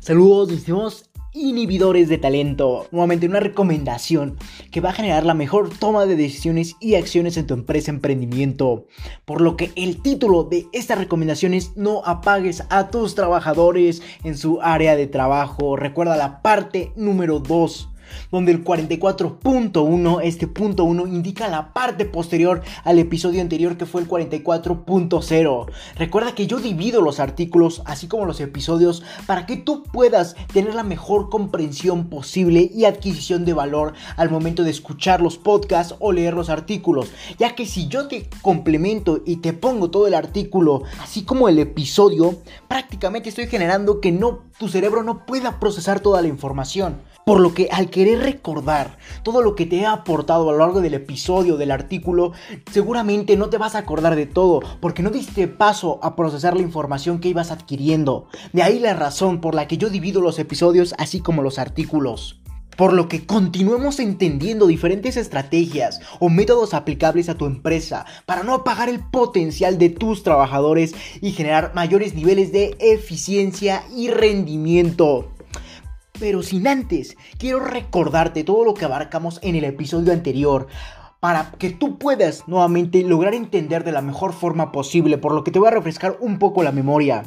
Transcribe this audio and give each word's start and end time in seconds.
Saludos, 0.00 0.48
mis 0.48 0.64
inhibidores 1.34 2.08
de 2.08 2.16
talento. 2.16 2.86
Nuevamente 2.90 3.26
una 3.26 3.38
recomendación 3.38 4.38
que 4.70 4.80
va 4.80 4.88
a 4.88 4.94
generar 4.94 5.26
la 5.26 5.34
mejor 5.34 5.68
toma 5.68 6.06
de 6.06 6.16
decisiones 6.16 6.74
y 6.80 6.94
acciones 6.94 7.36
en 7.36 7.46
tu 7.46 7.52
empresa 7.52 7.90
emprendimiento. 7.90 8.86
Por 9.26 9.42
lo 9.42 9.58
que 9.58 9.72
el 9.76 10.00
título 10.00 10.44
de 10.44 10.66
esta 10.72 10.94
recomendación 10.94 11.52
es 11.52 11.76
no 11.76 12.02
apagues 12.06 12.64
a 12.70 12.88
tus 12.88 13.14
trabajadores 13.14 14.00
en 14.24 14.38
su 14.38 14.62
área 14.62 14.96
de 14.96 15.06
trabajo. 15.06 15.76
Recuerda 15.76 16.16
la 16.16 16.40
parte 16.40 16.94
número 16.96 17.38
2 17.38 17.90
donde 18.30 18.52
el 18.52 18.64
44.1, 18.64 20.20
este 20.22 20.46
punto 20.46 20.84
1, 20.84 21.06
indica 21.06 21.48
la 21.48 21.72
parte 21.72 22.04
posterior 22.04 22.62
al 22.84 22.98
episodio 22.98 23.40
anterior 23.40 23.76
que 23.76 23.86
fue 23.86 24.02
el 24.02 24.08
44.0. 24.08 25.66
Recuerda 25.96 26.34
que 26.34 26.46
yo 26.46 26.58
divido 26.58 27.00
los 27.00 27.20
artículos, 27.20 27.82
así 27.84 28.06
como 28.06 28.24
los 28.24 28.40
episodios, 28.40 29.02
para 29.26 29.46
que 29.46 29.56
tú 29.56 29.82
puedas 29.84 30.36
tener 30.52 30.74
la 30.74 30.82
mejor 30.82 31.30
comprensión 31.30 32.08
posible 32.08 32.70
y 32.74 32.84
adquisición 32.84 33.44
de 33.44 33.52
valor 33.52 33.94
al 34.16 34.30
momento 34.30 34.64
de 34.64 34.70
escuchar 34.70 35.20
los 35.20 35.38
podcasts 35.38 35.94
o 35.98 36.12
leer 36.12 36.34
los 36.34 36.50
artículos, 36.50 37.10
ya 37.38 37.54
que 37.54 37.66
si 37.66 37.88
yo 37.88 38.08
te 38.08 38.28
complemento 38.42 39.22
y 39.24 39.36
te 39.36 39.52
pongo 39.52 39.90
todo 39.90 40.06
el 40.06 40.14
artículo, 40.14 40.82
así 41.00 41.24
como 41.24 41.48
el 41.48 41.58
episodio, 41.58 42.38
prácticamente 42.68 43.28
estoy 43.28 43.46
generando 43.46 44.00
que 44.00 44.12
no 44.12 44.44
tu 44.58 44.68
cerebro 44.68 45.02
no 45.02 45.24
pueda 45.24 45.58
procesar 45.58 46.00
toda 46.00 46.22
la 46.22 46.28
información. 46.28 46.96
Por 47.24 47.40
lo 47.40 47.54
que 47.54 47.68
al 47.70 47.90
querer 47.90 48.20
recordar 48.20 48.98
todo 49.22 49.42
lo 49.42 49.54
que 49.54 49.66
te 49.66 49.76
he 49.76 49.86
aportado 49.86 50.48
a 50.48 50.52
lo 50.52 50.58
largo 50.58 50.80
del 50.80 50.94
episodio, 50.94 51.56
del 51.56 51.70
artículo, 51.70 52.32
seguramente 52.72 53.36
no 53.36 53.50
te 53.50 53.58
vas 53.58 53.74
a 53.74 53.78
acordar 53.78 54.16
de 54.16 54.26
todo, 54.26 54.60
porque 54.80 55.02
no 55.02 55.10
diste 55.10 55.46
paso 55.46 56.00
a 56.02 56.16
procesar 56.16 56.56
la 56.56 56.62
información 56.62 57.20
que 57.20 57.28
ibas 57.28 57.50
adquiriendo. 57.50 58.26
De 58.52 58.62
ahí 58.62 58.78
la 58.78 58.94
razón 58.94 59.40
por 59.40 59.54
la 59.54 59.68
que 59.68 59.78
yo 59.78 59.90
divido 59.90 60.20
los 60.20 60.38
episodios 60.38 60.94
así 60.98 61.20
como 61.20 61.42
los 61.42 61.58
artículos. 61.58 62.40
Por 62.76 62.94
lo 62.94 63.08
que 63.08 63.26
continuemos 63.26 64.00
entendiendo 64.00 64.66
diferentes 64.66 65.18
estrategias 65.18 66.00
o 66.18 66.30
métodos 66.30 66.72
aplicables 66.72 67.28
a 67.28 67.34
tu 67.34 67.44
empresa 67.44 68.06
para 68.24 68.42
no 68.42 68.54
apagar 68.54 68.88
el 68.88 69.00
potencial 69.00 69.76
de 69.76 69.90
tus 69.90 70.22
trabajadores 70.22 70.94
y 71.20 71.32
generar 71.32 71.72
mayores 71.74 72.14
niveles 72.14 72.52
de 72.52 72.76
eficiencia 72.80 73.84
y 73.94 74.08
rendimiento. 74.08 75.28
Pero 76.20 76.42
sin 76.42 76.68
antes, 76.68 77.16
quiero 77.38 77.60
recordarte 77.60 78.44
todo 78.44 78.64
lo 78.64 78.74
que 78.74 78.84
abarcamos 78.84 79.40
en 79.42 79.56
el 79.56 79.64
episodio 79.64 80.12
anterior 80.12 80.68
para 81.18 81.52
que 81.58 81.70
tú 81.70 81.98
puedas 81.98 82.46
nuevamente 82.46 83.02
lograr 83.02 83.34
entender 83.34 83.84
de 83.84 83.92
la 83.92 84.02
mejor 84.02 84.34
forma 84.34 84.70
posible, 84.70 85.18
por 85.18 85.32
lo 85.32 85.44
que 85.44 85.50
te 85.50 85.58
voy 85.58 85.68
a 85.68 85.72
refrescar 85.72 86.18
un 86.20 86.38
poco 86.38 86.62
la 86.62 86.72
memoria 86.72 87.24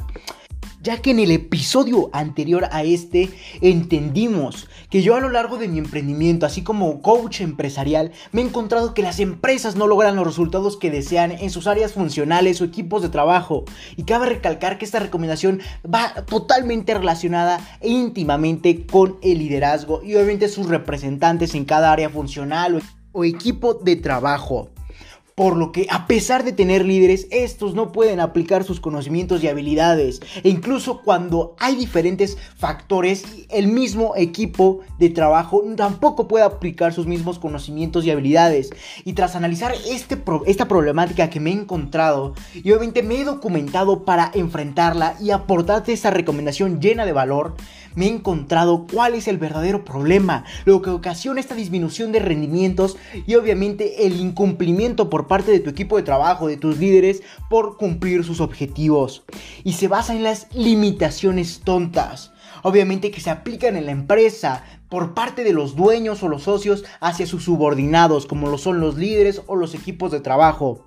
ya 0.84 0.98
que 1.00 1.12
en 1.12 1.18
el 1.18 1.30
episodio 1.30 2.10
anterior 2.12 2.68
a 2.70 2.84
este 2.84 3.30
entendimos 3.62 4.68
que 4.90 5.02
yo 5.02 5.16
a 5.16 5.20
lo 5.20 5.30
largo 5.30 5.56
de 5.56 5.66
mi 5.66 5.78
emprendimiento, 5.78 6.44
así 6.44 6.62
como 6.62 7.00
coach 7.00 7.40
empresarial, 7.40 8.12
me 8.32 8.42
he 8.42 8.44
encontrado 8.44 8.92
que 8.92 9.02
las 9.02 9.18
empresas 9.18 9.76
no 9.76 9.86
logran 9.86 10.14
los 10.14 10.26
resultados 10.26 10.76
que 10.76 10.90
desean 10.90 11.32
en 11.32 11.48
sus 11.48 11.66
áreas 11.66 11.94
funcionales 11.94 12.60
o 12.60 12.64
equipos 12.64 13.00
de 13.00 13.08
trabajo. 13.08 13.64
Y 13.96 14.04
cabe 14.04 14.26
recalcar 14.26 14.76
que 14.76 14.84
esta 14.84 15.00
recomendación 15.00 15.62
va 15.82 16.26
totalmente 16.26 16.92
relacionada 16.92 17.58
e 17.80 17.88
íntimamente 17.88 18.86
con 18.86 19.16
el 19.22 19.38
liderazgo 19.38 20.02
y 20.04 20.14
obviamente 20.14 20.48
sus 20.48 20.68
representantes 20.68 21.54
en 21.54 21.64
cada 21.64 21.92
área 21.92 22.10
funcional 22.10 22.82
o 23.12 23.24
equipo 23.24 23.72
de 23.72 23.96
trabajo 23.96 24.73
por 25.34 25.56
lo 25.56 25.72
que 25.72 25.86
a 25.90 26.06
pesar 26.06 26.44
de 26.44 26.52
tener 26.52 26.84
líderes, 26.84 27.26
estos 27.30 27.74
no 27.74 27.90
pueden 27.92 28.20
aplicar 28.20 28.62
sus 28.64 28.80
conocimientos 28.80 29.42
y 29.42 29.48
habilidades. 29.48 30.20
E 30.42 30.48
incluso 30.48 31.02
cuando 31.02 31.56
hay 31.58 31.74
diferentes 31.74 32.38
factores, 32.56 33.24
el 33.50 33.66
mismo 33.66 34.14
equipo 34.16 34.80
de 34.98 35.10
trabajo 35.10 35.62
tampoco 35.76 36.28
puede 36.28 36.44
aplicar 36.44 36.92
sus 36.92 37.06
mismos 37.06 37.38
conocimientos 37.38 38.04
y 38.04 38.10
habilidades. 38.10 38.70
Y 39.04 39.14
tras 39.14 39.34
analizar 39.34 39.72
este 39.88 40.22
esta 40.46 40.68
problemática 40.68 41.30
que 41.30 41.40
me 41.40 41.50
he 41.50 41.54
encontrado, 41.54 42.34
y 42.54 42.70
obviamente 42.70 43.02
me 43.02 43.20
he 43.20 43.24
documentado 43.24 44.04
para 44.04 44.30
enfrentarla 44.34 45.16
y 45.20 45.30
aportarte 45.30 45.92
esta 45.92 46.10
recomendación 46.10 46.80
llena 46.80 47.04
de 47.04 47.12
valor, 47.12 47.56
me 47.94 48.06
he 48.06 48.08
encontrado 48.08 48.86
cuál 48.92 49.14
es 49.14 49.28
el 49.28 49.38
verdadero 49.38 49.84
problema, 49.84 50.44
lo 50.64 50.82
que 50.82 50.90
ocasiona 50.90 51.40
esta 51.40 51.54
disminución 51.54 52.12
de 52.12 52.20
rendimientos 52.20 52.96
y 53.26 53.34
obviamente 53.34 54.06
el 54.06 54.20
incumplimiento 54.20 55.10
por 55.10 55.26
parte 55.26 55.52
de 55.52 55.60
tu 55.60 55.70
equipo 55.70 55.96
de 55.96 56.02
trabajo, 56.02 56.48
de 56.48 56.56
tus 56.56 56.78
líderes, 56.78 57.22
por 57.48 57.76
cumplir 57.76 58.24
sus 58.24 58.40
objetivos. 58.40 59.24
Y 59.62 59.74
se 59.74 59.88
basa 59.88 60.14
en 60.14 60.22
las 60.22 60.46
limitaciones 60.54 61.60
tontas. 61.64 62.32
Obviamente 62.62 63.10
que 63.10 63.20
se 63.20 63.30
aplican 63.30 63.76
en 63.76 63.86
la 63.86 63.92
empresa 63.92 64.64
por 64.88 65.12
parte 65.12 65.44
de 65.44 65.52
los 65.52 65.76
dueños 65.76 66.22
o 66.22 66.28
los 66.28 66.44
socios 66.44 66.84
hacia 67.00 67.26
sus 67.26 67.44
subordinados, 67.44 68.26
como 68.26 68.48
lo 68.48 68.58
son 68.58 68.80
los 68.80 68.96
líderes 68.96 69.42
o 69.46 69.56
los 69.56 69.74
equipos 69.74 70.10
de 70.12 70.20
trabajo 70.20 70.84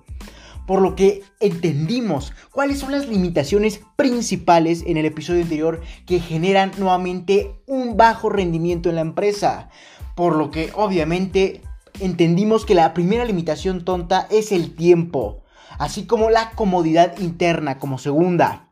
por 0.68 0.82
lo 0.82 0.94
que 0.94 1.22
entendimos 1.40 2.34
cuáles 2.52 2.78
son 2.78 2.92
las 2.92 3.08
limitaciones 3.08 3.80
principales 3.96 4.84
en 4.86 4.98
el 4.98 5.06
episodio 5.06 5.40
anterior 5.40 5.80
que 6.04 6.20
generan 6.20 6.72
nuevamente 6.76 7.58
un 7.66 7.96
bajo 7.96 8.28
rendimiento 8.28 8.90
en 8.90 8.96
la 8.96 9.00
empresa. 9.00 9.70
Por 10.14 10.36
lo 10.36 10.50
que 10.50 10.70
obviamente 10.74 11.62
entendimos 12.00 12.66
que 12.66 12.74
la 12.74 12.92
primera 12.92 13.24
limitación 13.24 13.82
tonta 13.82 14.26
es 14.30 14.52
el 14.52 14.74
tiempo, 14.74 15.42
así 15.78 16.04
como 16.04 16.28
la 16.28 16.50
comodidad 16.50 17.18
interna 17.18 17.78
como 17.78 17.96
segunda. 17.96 18.67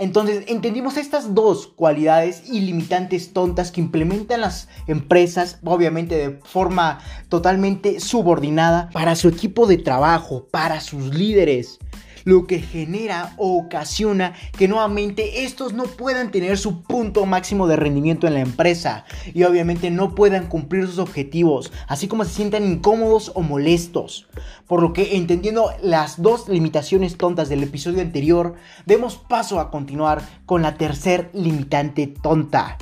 Entonces 0.00 0.44
entendimos 0.48 0.96
estas 0.96 1.34
dos 1.34 1.66
cualidades 1.66 2.48
ilimitantes 2.48 3.34
tontas 3.34 3.70
que 3.70 3.82
implementan 3.82 4.40
las 4.40 4.66
empresas, 4.86 5.58
obviamente 5.62 6.16
de 6.16 6.40
forma 6.42 7.00
totalmente 7.28 8.00
subordinada, 8.00 8.88
para 8.94 9.14
su 9.14 9.28
equipo 9.28 9.66
de 9.66 9.76
trabajo, 9.76 10.48
para 10.50 10.80
sus 10.80 11.14
líderes 11.14 11.78
lo 12.24 12.46
que 12.46 12.60
genera 12.60 13.34
o 13.36 13.58
ocasiona 13.58 14.34
que 14.56 14.68
nuevamente 14.68 15.44
estos 15.44 15.72
no 15.72 15.84
puedan 15.84 16.30
tener 16.30 16.58
su 16.58 16.82
punto 16.82 17.26
máximo 17.26 17.66
de 17.66 17.76
rendimiento 17.76 18.26
en 18.26 18.34
la 18.34 18.40
empresa 18.40 19.04
y 19.32 19.44
obviamente 19.44 19.90
no 19.90 20.14
puedan 20.14 20.46
cumplir 20.46 20.86
sus 20.86 20.98
objetivos, 20.98 21.72
así 21.88 22.08
como 22.08 22.24
se 22.24 22.34
sientan 22.34 22.64
incómodos 22.64 23.32
o 23.34 23.42
molestos. 23.42 24.28
Por 24.66 24.82
lo 24.82 24.92
que 24.92 25.16
entendiendo 25.16 25.72
las 25.82 26.22
dos 26.22 26.48
limitaciones 26.48 27.16
tontas 27.16 27.48
del 27.48 27.62
episodio 27.62 28.00
anterior, 28.00 28.54
demos 28.86 29.16
paso 29.16 29.60
a 29.60 29.70
continuar 29.70 30.22
con 30.46 30.62
la 30.62 30.76
tercer 30.76 31.30
limitante 31.32 32.06
tonta, 32.06 32.78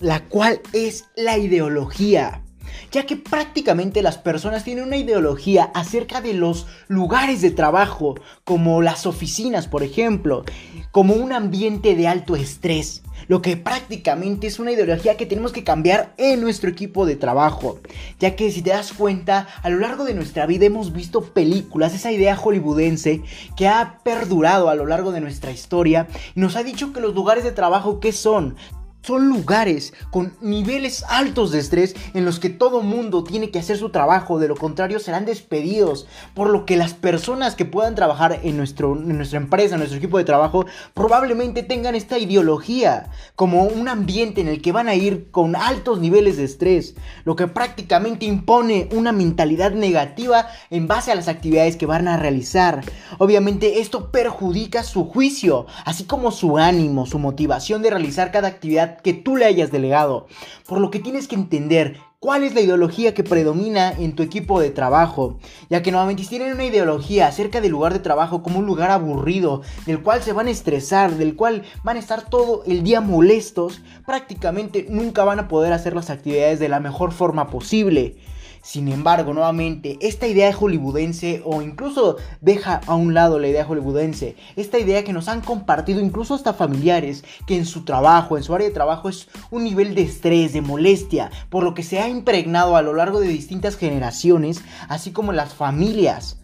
la 0.00 0.24
cual 0.24 0.60
es 0.72 1.06
la 1.16 1.38
ideología 1.38 2.43
ya 2.92 3.06
que 3.06 3.16
prácticamente 3.16 4.02
las 4.02 4.18
personas 4.18 4.64
tienen 4.64 4.84
una 4.84 4.96
ideología 4.96 5.64
acerca 5.74 6.20
de 6.20 6.34
los 6.34 6.66
lugares 6.88 7.40
de 7.42 7.50
trabajo, 7.50 8.14
como 8.44 8.82
las 8.82 9.06
oficinas, 9.06 9.66
por 9.66 9.82
ejemplo, 9.82 10.44
como 10.90 11.14
un 11.14 11.32
ambiente 11.32 11.96
de 11.96 12.08
alto 12.08 12.36
estrés, 12.36 13.02
lo 13.28 13.42
que 13.42 13.56
prácticamente 13.56 14.46
es 14.46 14.58
una 14.58 14.72
ideología 14.72 15.16
que 15.16 15.26
tenemos 15.26 15.52
que 15.52 15.64
cambiar 15.64 16.14
en 16.18 16.40
nuestro 16.40 16.70
equipo 16.70 17.06
de 17.06 17.16
trabajo, 17.16 17.80
ya 18.18 18.36
que 18.36 18.50
si 18.50 18.62
te 18.62 18.70
das 18.70 18.92
cuenta, 18.92 19.48
a 19.62 19.70
lo 19.70 19.78
largo 19.78 20.04
de 20.04 20.14
nuestra 20.14 20.46
vida 20.46 20.66
hemos 20.66 20.92
visto 20.92 21.22
películas, 21.22 21.94
esa 21.94 22.12
idea 22.12 22.36
hollywoodense 22.36 23.22
que 23.56 23.68
ha 23.68 23.98
perdurado 24.04 24.68
a 24.68 24.74
lo 24.74 24.86
largo 24.86 25.12
de 25.12 25.20
nuestra 25.20 25.50
historia 25.50 26.06
y 26.34 26.40
nos 26.40 26.56
ha 26.56 26.62
dicho 26.62 26.92
que 26.92 27.00
los 27.00 27.14
lugares 27.14 27.44
de 27.44 27.52
trabajo, 27.52 28.00
¿qué 28.00 28.12
son? 28.12 28.56
Son 29.04 29.28
lugares 29.28 29.92
con 30.10 30.32
niveles 30.40 31.04
altos 31.08 31.50
de 31.50 31.58
estrés 31.58 31.94
en 32.14 32.24
los 32.24 32.38
que 32.38 32.48
todo 32.48 32.82
mundo 32.82 33.22
tiene 33.22 33.50
que 33.50 33.58
hacer 33.58 33.76
su 33.76 33.90
trabajo, 33.90 34.38
de 34.38 34.48
lo 34.48 34.56
contrario 34.56 34.98
serán 34.98 35.26
despedidos, 35.26 36.06
por 36.32 36.48
lo 36.48 36.64
que 36.64 36.76
las 36.76 36.94
personas 36.94 37.54
que 37.54 37.66
puedan 37.66 37.94
trabajar 37.94 38.40
en, 38.42 38.56
nuestro, 38.56 38.94
en 38.94 39.16
nuestra 39.16 39.38
empresa, 39.38 39.74
en 39.74 39.80
nuestro 39.80 39.98
equipo 39.98 40.16
de 40.16 40.24
trabajo, 40.24 40.64
probablemente 40.94 41.62
tengan 41.62 41.94
esta 41.94 42.18
ideología 42.18 43.10
como 43.36 43.64
un 43.64 43.88
ambiente 43.88 44.40
en 44.40 44.48
el 44.48 44.62
que 44.62 44.72
van 44.72 44.88
a 44.88 44.94
ir 44.94 45.30
con 45.30 45.54
altos 45.54 46.00
niveles 46.00 46.38
de 46.38 46.44
estrés, 46.44 46.94
lo 47.24 47.36
que 47.36 47.46
prácticamente 47.46 48.24
impone 48.24 48.88
una 48.92 49.12
mentalidad 49.12 49.72
negativa 49.72 50.48
en 50.70 50.88
base 50.88 51.12
a 51.12 51.14
las 51.14 51.28
actividades 51.28 51.76
que 51.76 51.86
van 51.86 52.08
a 52.08 52.16
realizar. 52.16 52.80
Obviamente 53.18 53.80
esto 53.80 54.10
perjudica 54.10 54.82
su 54.82 55.04
juicio, 55.04 55.66
así 55.84 56.04
como 56.04 56.30
su 56.30 56.56
ánimo, 56.56 57.04
su 57.04 57.18
motivación 57.18 57.82
de 57.82 57.90
realizar 57.90 58.32
cada 58.32 58.48
actividad 58.48 58.93
que 59.02 59.12
tú 59.12 59.36
le 59.36 59.44
hayas 59.44 59.70
delegado. 59.70 60.26
Por 60.66 60.80
lo 60.80 60.90
que 60.90 61.00
tienes 61.00 61.28
que 61.28 61.34
entender 61.34 61.96
cuál 62.24 62.42
es 62.42 62.54
la 62.54 62.62
ideología 62.62 63.12
que 63.12 63.22
predomina 63.22 63.92
en 63.92 64.14
tu 64.14 64.22
equipo 64.22 64.58
de 64.58 64.70
trabajo, 64.70 65.38
ya 65.68 65.82
que 65.82 65.90
nuevamente 65.90 66.24
tienen 66.24 66.54
una 66.54 66.64
ideología 66.64 67.26
acerca 67.26 67.60
del 67.60 67.72
lugar 67.72 67.92
de 67.92 67.98
trabajo 67.98 68.42
como 68.42 68.60
un 68.60 68.66
lugar 68.66 68.90
aburrido, 68.90 69.60
del 69.84 70.02
cual 70.02 70.22
se 70.22 70.32
van 70.32 70.46
a 70.46 70.50
estresar, 70.50 71.16
del 71.16 71.36
cual 71.36 71.64
van 71.82 71.96
a 71.96 72.00
estar 72.00 72.28
todo 72.28 72.62
el 72.66 72.82
día 72.82 73.02
molestos, 73.02 73.82
prácticamente 74.06 74.86
nunca 74.88 75.24
van 75.24 75.38
a 75.38 75.48
poder 75.48 75.74
hacer 75.74 75.94
las 75.94 76.08
actividades 76.08 76.58
de 76.58 76.70
la 76.70 76.80
mejor 76.80 77.12
forma 77.12 77.48
posible 77.48 78.16
Sin 78.64 78.88
embargo, 78.88 79.34
nuevamente, 79.34 79.98
esta 80.00 80.26
idea 80.26 80.50
hollywoodense 80.50 81.42
o 81.44 81.60
incluso 81.60 82.16
deja 82.40 82.80
a 82.86 82.94
un 82.94 83.12
lado 83.12 83.38
la 83.38 83.48
idea 83.48 83.66
hollywoodense, 83.66 84.36
esta 84.56 84.78
idea 84.78 85.04
que 85.04 85.12
nos 85.12 85.28
han 85.28 85.42
compartido 85.42 86.00
incluso 86.00 86.32
hasta 86.32 86.54
familiares, 86.54 87.24
que 87.46 87.58
en 87.58 87.66
su 87.66 87.84
trabajo, 87.84 88.38
en 88.38 88.42
su 88.42 88.54
área 88.54 88.66
de 88.66 88.72
trabajo 88.72 89.10
es 89.10 89.28
un 89.50 89.64
nivel 89.64 89.94
de 89.94 90.00
estrés, 90.00 90.54
de 90.54 90.62
molestia, 90.62 91.30
por 91.50 91.62
lo 91.62 91.74
que 91.74 91.82
se 91.82 92.00
ha 92.00 92.08
impregnado 92.08 92.74
a 92.74 92.80
lo 92.80 92.94
largo 92.94 93.20
de 93.20 93.28
distintas 93.28 93.76
generaciones, 93.76 94.62
así 94.88 95.12
como 95.12 95.32
las 95.32 95.52
familias 95.52 96.38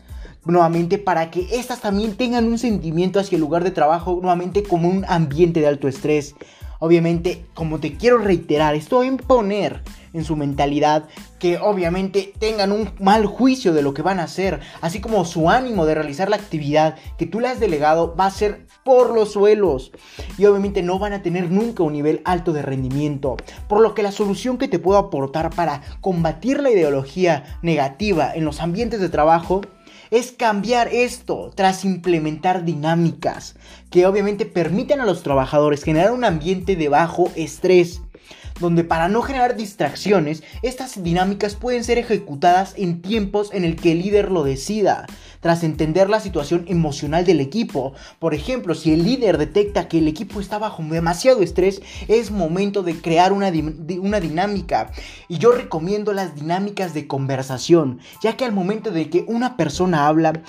nuevamente 0.44 0.98
para 0.98 1.30
que 1.30 1.46
éstas 1.58 1.80
también 1.80 2.16
tengan 2.16 2.46
un 2.46 2.58
sentimiento 2.58 3.18
hacia 3.18 3.36
el 3.36 3.40
lugar 3.40 3.64
de 3.64 3.70
trabajo 3.70 4.18
nuevamente 4.20 4.62
como 4.62 4.90
un 4.90 5.06
ambiente 5.08 5.60
de 5.60 5.68
alto 5.68 5.88
estrés. 5.88 6.34
Obviamente, 6.80 7.46
como 7.54 7.78
te 7.78 7.96
quiero 7.96 8.18
reiterar, 8.18 8.74
esto 8.74 8.96
va 8.96 9.02
a 9.04 9.06
imponer 9.06 9.82
en 10.12 10.24
su 10.24 10.36
mentalidad 10.36 11.08
que 11.38 11.58
obviamente 11.58 12.32
tengan 12.38 12.72
un 12.72 12.90
mal 13.00 13.26
juicio 13.26 13.72
de 13.72 13.82
lo 13.82 13.94
que 13.94 14.02
van 14.02 14.20
a 14.20 14.24
hacer, 14.24 14.60
así 14.80 15.00
como 15.00 15.24
su 15.24 15.50
ánimo 15.50 15.86
de 15.86 15.94
realizar 15.94 16.28
la 16.28 16.36
actividad 16.36 16.96
que 17.18 17.26
tú 17.26 17.40
le 17.40 17.48
has 17.48 17.60
delegado 17.60 18.14
va 18.14 18.26
a 18.26 18.30
ser 18.30 18.66
por 18.84 19.14
los 19.14 19.32
suelos. 19.32 19.92
Y 20.38 20.44
obviamente 20.46 20.82
no 20.82 20.98
van 20.98 21.12
a 21.12 21.22
tener 21.22 21.50
nunca 21.50 21.82
un 21.82 21.92
nivel 21.92 22.20
alto 22.24 22.52
de 22.52 22.62
rendimiento, 22.62 23.36
por 23.68 23.80
lo 23.80 23.94
que 23.94 24.02
la 24.02 24.12
solución 24.12 24.58
que 24.58 24.68
te 24.68 24.78
puedo 24.78 24.98
aportar 24.98 25.50
para 25.50 25.82
combatir 26.00 26.60
la 26.60 26.70
ideología 26.70 27.58
negativa 27.62 28.32
en 28.34 28.44
los 28.44 28.60
ambientes 28.60 29.00
de 29.00 29.08
trabajo 29.08 29.62
es 30.10 30.32
cambiar 30.32 30.88
esto 30.88 31.52
tras 31.54 31.84
implementar 31.84 32.64
dinámicas 32.64 33.54
que 33.90 34.06
obviamente 34.06 34.44
permiten 34.44 35.00
a 35.00 35.06
los 35.06 35.22
trabajadores 35.22 35.84
generar 35.84 36.12
un 36.12 36.24
ambiente 36.24 36.74
de 36.76 36.88
bajo 36.88 37.30
estrés 37.36 38.02
donde 38.60 38.84
para 38.84 39.08
no 39.08 39.22
generar 39.22 39.56
distracciones, 39.56 40.42
estas 40.62 41.02
dinámicas 41.02 41.56
pueden 41.56 41.82
ser 41.82 41.98
ejecutadas 41.98 42.74
en 42.76 43.02
tiempos 43.02 43.50
en 43.52 43.64
el 43.64 43.76
que 43.76 43.92
el 43.92 44.02
líder 44.02 44.30
lo 44.30 44.44
decida, 44.44 45.06
tras 45.40 45.64
entender 45.64 46.10
la 46.10 46.20
situación 46.20 46.64
emocional 46.68 47.24
del 47.24 47.40
equipo. 47.40 47.94
Por 48.18 48.34
ejemplo, 48.34 48.74
si 48.74 48.92
el 48.92 49.04
líder 49.04 49.38
detecta 49.38 49.88
que 49.88 49.98
el 49.98 50.08
equipo 50.08 50.40
está 50.40 50.58
bajo 50.58 50.82
demasiado 50.82 51.42
estrés, 51.42 51.82
es 52.08 52.30
momento 52.30 52.82
de 52.82 53.00
crear 53.00 53.32
una, 53.32 53.50
una 54.00 54.20
dinámica. 54.20 54.92
Y 55.28 55.38
yo 55.38 55.52
recomiendo 55.52 56.12
las 56.12 56.34
dinámicas 56.34 56.94
de 56.94 57.06
conversación, 57.06 58.00
ya 58.22 58.36
que 58.36 58.44
al 58.44 58.52
momento 58.52 58.90
de 58.90 59.08
que 59.08 59.24
una 59.26 59.56
persona 59.56 60.06
habla, 60.06 60.42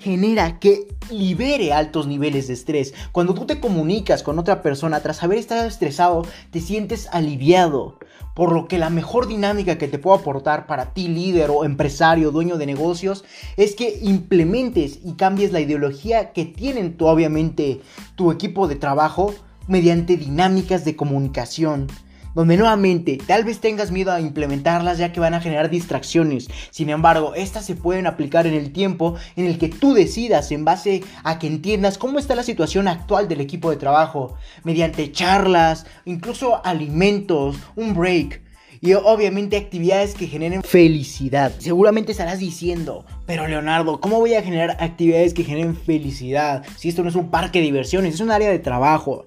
genera 0.00 0.58
que 0.58 0.88
libere 1.10 1.72
altos 1.72 2.06
niveles 2.06 2.48
de 2.48 2.54
estrés. 2.54 2.94
Cuando 3.12 3.34
tú 3.34 3.46
te 3.46 3.60
comunicas 3.60 4.22
con 4.22 4.38
otra 4.38 4.62
persona 4.62 5.00
tras 5.00 5.22
haber 5.22 5.38
estado 5.38 5.66
estresado, 5.66 6.26
te 6.50 6.60
sientes 6.60 7.08
aliviado. 7.12 7.98
Por 8.34 8.52
lo 8.52 8.68
que 8.68 8.78
la 8.78 8.90
mejor 8.90 9.26
dinámica 9.26 9.78
que 9.78 9.88
te 9.88 9.98
puedo 9.98 10.16
aportar 10.16 10.66
para 10.66 10.92
ti, 10.94 11.08
líder 11.08 11.50
o 11.50 11.64
empresario, 11.64 12.30
dueño 12.30 12.56
de 12.56 12.66
negocios, 12.66 13.24
es 13.56 13.74
que 13.74 13.98
implementes 14.02 15.00
y 15.04 15.14
cambies 15.14 15.52
la 15.52 15.60
ideología 15.60 16.32
que 16.32 16.44
tienen 16.44 16.96
tu, 16.96 17.06
obviamente 17.06 17.80
tu 18.14 18.30
equipo 18.30 18.68
de 18.68 18.76
trabajo 18.76 19.34
mediante 19.66 20.16
dinámicas 20.16 20.84
de 20.84 20.94
comunicación 20.94 21.88
donde 22.38 22.56
nuevamente 22.56 23.18
tal 23.26 23.42
vez 23.42 23.58
tengas 23.58 23.90
miedo 23.90 24.12
a 24.12 24.20
implementarlas 24.20 24.98
ya 24.98 25.12
que 25.12 25.18
van 25.18 25.34
a 25.34 25.40
generar 25.40 25.70
distracciones. 25.70 26.48
Sin 26.70 26.88
embargo, 26.88 27.34
estas 27.34 27.66
se 27.66 27.74
pueden 27.74 28.06
aplicar 28.06 28.46
en 28.46 28.54
el 28.54 28.70
tiempo 28.72 29.16
en 29.34 29.46
el 29.46 29.58
que 29.58 29.68
tú 29.68 29.92
decidas 29.92 30.52
en 30.52 30.64
base 30.64 31.02
a 31.24 31.40
que 31.40 31.48
entiendas 31.48 31.98
cómo 31.98 32.20
está 32.20 32.36
la 32.36 32.44
situación 32.44 32.86
actual 32.86 33.26
del 33.26 33.40
equipo 33.40 33.70
de 33.70 33.76
trabajo, 33.76 34.36
mediante 34.62 35.10
charlas, 35.10 35.84
incluso 36.04 36.64
alimentos, 36.64 37.56
un 37.74 37.92
break. 37.92 38.40
Y 38.80 38.92
obviamente 38.92 39.56
actividades 39.56 40.14
que 40.14 40.28
generen 40.28 40.62
felicidad. 40.62 41.52
Seguramente 41.58 42.12
estarás 42.12 42.38
diciendo, 42.38 43.04
pero 43.26 43.48
Leonardo, 43.48 44.00
¿cómo 44.00 44.20
voy 44.20 44.34
a 44.34 44.42
generar 44.44 44.76
actividades 44.78 45.34
que 45.34 45.42
generen 45.42 45.74
felicidad? 45.74 46.64
Si 46.76 46.88
esto 46.88 47.02
no 47.02 47.08
es 47.08 47.16
un 47.16 47.32
parque 47.32 47.58
de 47.58 47.64
diversiones, 47.64 48.14
es 48.14 48.20
un 48.20 48.30
área 48.30 48.48
de 48.48 48.60
trabajo. 48.60 49.24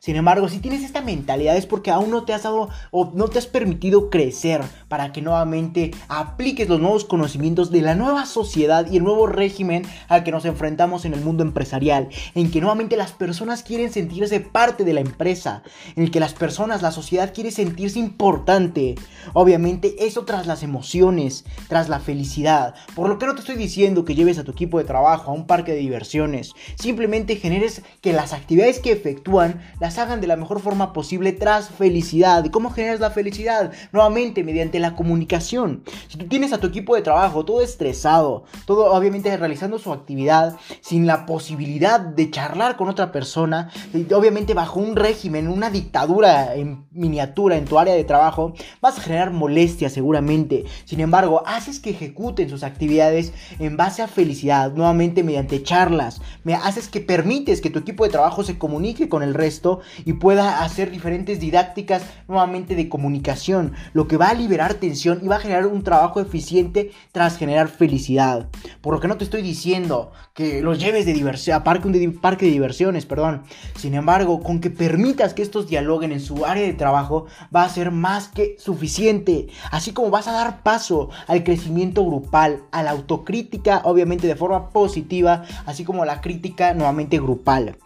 Sin 0.00 0.16
embargo, 0.16 0.48
si 0.48 0.60
tienes 0.60 0.82
esta 0.82 1.02
mentalidad 1.02 1.58
es 1.58 1.66
porque 1.66 1.90
aún 1.90 2.10
no 2.10 2.24
te 2.24 2.32
has 2.32 2.44
dado 2.44 2.70
o 2.90 3.12
no 3.14 3.28
te 3.28 3.38
has 3.38 3.46
permitido 3.46 4.08
crecer 4.08 4.62
para 4.88 5.12
que 5.12 5.20
nuevamente 5.20 5.90
apliques 6.08 6.70
los 6.70 6.80
nuevos 6.80 7.04
conocimientos 7.04 7.70
de 7.70 7.82
la 7.82 7.94
nueva 7.94 8.24
sociedad 8.24 8.90
y 8.90 8.96
el 8.96 9.04
nuevo 9.04 9.26
régimen 9.26 9.82
al 10.08 10.24
que 10.24 10.30
nos 10.30 10.46
enfrentamos 10.46 11.04
en 11.04 11.12
el 11.12 11.20
mundo 11.20 11.42
empresarial, 11.42 12.08
en 12.34 12.50
que 12.50 12.62
nuevamente 12.62 12.96
las 12.96 13.12
personas 13.12 13.62
quieren 13.62 13.92
sentirse 13.92 14.40
parte 14.40 14.84
de 14.84 14.94
la 14.94 15.00
empresa, 15.00 15.62
en 15.94 16.04
el 16.04 16.10
que 16.10 16.18
las 16.18 16.32
personas, 16.32 16.80
la 16.80 16.92
sociedad 16.92 17.34
quiere 17.34 17.50
sentirse 17.50 17.98
importante. 17.98 18.94
Obviamente 19.34 20.06
eso 20.06 20.24
tras 20.24 20.46
las 20.46 20.62
emociones, 20.62 21.44
tras 21.68 21.90
la 21.90 22.00
felicidad. 22.00 22.74
Por 22.94 23.10
lo 23.10 23.18
que 23.18 23.26
no 23.26 23.34
te 23.34 23.40
estoy 23.40 23.56
diciendo 23.56 24.06
que 24.06 24.14
lleves 24.14 24.38
a 24.38 24.44
tu 24.44 24.52
equipo 24.52 24.78
de 24.78 24.84
trabajo 24.84 25.30
a 25.30 25.34
un 25.34 25.46
parque 25.46 25.72
de 25.72 25.78
diversiones, 25.78 26.54
simplemente 26.76 27.36
generes 27.36 27.82
que 28.00 28.14
las 28.14 28.32
actividades 28.32 28.78
que 28.78 28.92
efectúan 28.92 29.60
las 29.78 29.89
hagan 29.98 30.20
de 30.20 30.26
la 30.26 30.36
mejor 30.36 30.60
forma 30.60 30.92
posible 30.92 31.32
tras 31.32 31.68
felicidad. 31.68 32.44
¿Y 32.44 32.50
cómo 32.50 32.70
generas 32.70 33.00
la 33.00 33.10
felicidad? 33.10 33.72
Nuevamente, 33.92 34.44
mediante 34.44 34.78
la 34.78 34.94
comunicación. 34.94 35.82
Si 36.08 36.18
tú 36.18 36.26
tienes 36.26 36.52
a 36.52 36.58
tu 36.58 36.66
equipo 36.66 36.94
de 36.94 37.02
trabajo 37.02 37.44
todo 37.44 37.62
estresado, 37.62 38.44
todo 38.66 38.92
obviamente 38.92 39.36
realizando 39.36 39.78
su 39.78 39.92
actividad, 39.92 40.56
sin 40.80 41.06
la 41.06 41.26
posibilidad 41.26 42.00
de 42.00 42.30
charlar 42.30 42.76
con 42.76 42.88
otra 42.88 43.12
persona, 43.12 43.70
obviamente 44.14 44.54
bajo 44.54 44.80
un 44.80 44.96
régimen, 44.96 45.48
una 45.48 45.70
dictadura 45.70 46.54
en 46.54 46.86
miniatura 46.90 47.56
en 47.56 47.64
tu 47.64 47.78
área 47.78 47.94
de 47.94 48.04
trabajo, 48.04 48.54
vas 48.80 48.98
a 48.98 49.02
generar 49.02 49.30
molestia 49.30 49.90
seguramente. 49.90 50.64
Sin 50.84 51.00
embargo, 51.00 51.42
haces 51.46 51.80
que 51.80 51.90
ejecuten 51.90 52.48
sus 52.50 52.62
actividades 52.62 53.32
en 53.58 53.76
base 53.76 54.02
a 54.02 54.08
felicidad, 54.08 54.72
nuevamente 54.72 55.22
mediante 55.22 55.62
charlas. 55.62 56.20
Me 56.44 56.54
haces 56.54 56.88
que 56.88 57.00
permites 57.00 57.60
que 57.60 57.70
tu 57.70 57.78
equipo 57.78 58.04
de 58.04 58.10
trabajo 58.10 58.42
se 58.42 58.58
comunique 58.58 59.08
con 59.08 59.22
el 59.22 59.34
resto 59.34 59.79
y 60.04 60.14
pueda 60.14 60.62
hacer 60.62 60.90
diferentes 60.90 61.40
didácticas 61.40 62.02
nuevamente 62.28 62.74
de 62.74 62.88
comunicación, 62.88 63.72
lo 63.92 64.08
que 64.08 64.16
va 64.16 64.28
a 64.28 64.34
liberar 64.34 64.74
tensión 64.74 65.20
y 65.22 65.28
va 65.28 65.36
a 65.36 65.40
generar 65.40 65.66
un 65.66 65.82
trabajo 65.82 66.20
eficiente 66.20 66.90
tras 67.12 67.36
generar 67.36 67.68
felicidad. 67.68 68.48
Por 68.80 68.94
lo 68.94 69.00
que 69.00 69.08
no 69.08 69.16
te 69.16 69.24
estoy 69.24 69.42
diciendo 69.42 70.12
que 70.34 70.62
los 70.62 70.78
lleves 70.78 71.06
de 71.06 71.12
diversión, 71.12 71.56
a 71.56 71.64
parque, 71.64 71.88
de, 71.88 72.08
parque 72.10 72.46
de 72.46 72.52
diversiones, 72.52 73.06
perdón. 73.06 73.42
Sin 73.76 73.94
embargo, 73.94 74.42
con 74.42 74.60
que 74.60 74.70
permitas 74.70 75.34
que 75.34 75.42
estos 75.42 75.68
dialoguen 75.68 76.12
en 76.12 76.20
su 76.20 76.46
área 76.46 76.64
de 76.64 76.72
trabajo, 76.72 77.26
va 77.54 77.64
a 77.64 77.68
ser 77.68 77.90
más 77.90 78.28
que 78.28 78.56
suficiente. 78.58 79.48
Así 79.70 79.92
como 79.92 80.10
vas 80.10 80.28
a 80.28 80.32
dar 80.32 80.62
paso 80.62 81.10
al 81.26 81.44
crecimiento 81.44 82.04
grupal, 82.04 82.62
a 82.70 82.82
la 82.82 82.90
autocrítica, 82.90 83.82
obviamente 83.84 84.26
de 84.26 84.36
forma 84.36 84.70
positiva, 84.70 85.44
así 85.66 85.84
como 85.84 86.04
la 86.04 86.20
crítica 86.20 86.74
nuevamente 86.74 87.18
grupal 87.18 87.76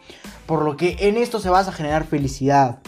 por 0.47 0.63
lo 0.63 0.77
que 0.77 0.97
en 1.01 1.17
esto 1.17 1.41
se 1.41 1.51
vas 1.51 1.69
a 1.69 1.73
generar 1.73 2.05
felicidad. 2.05 2.81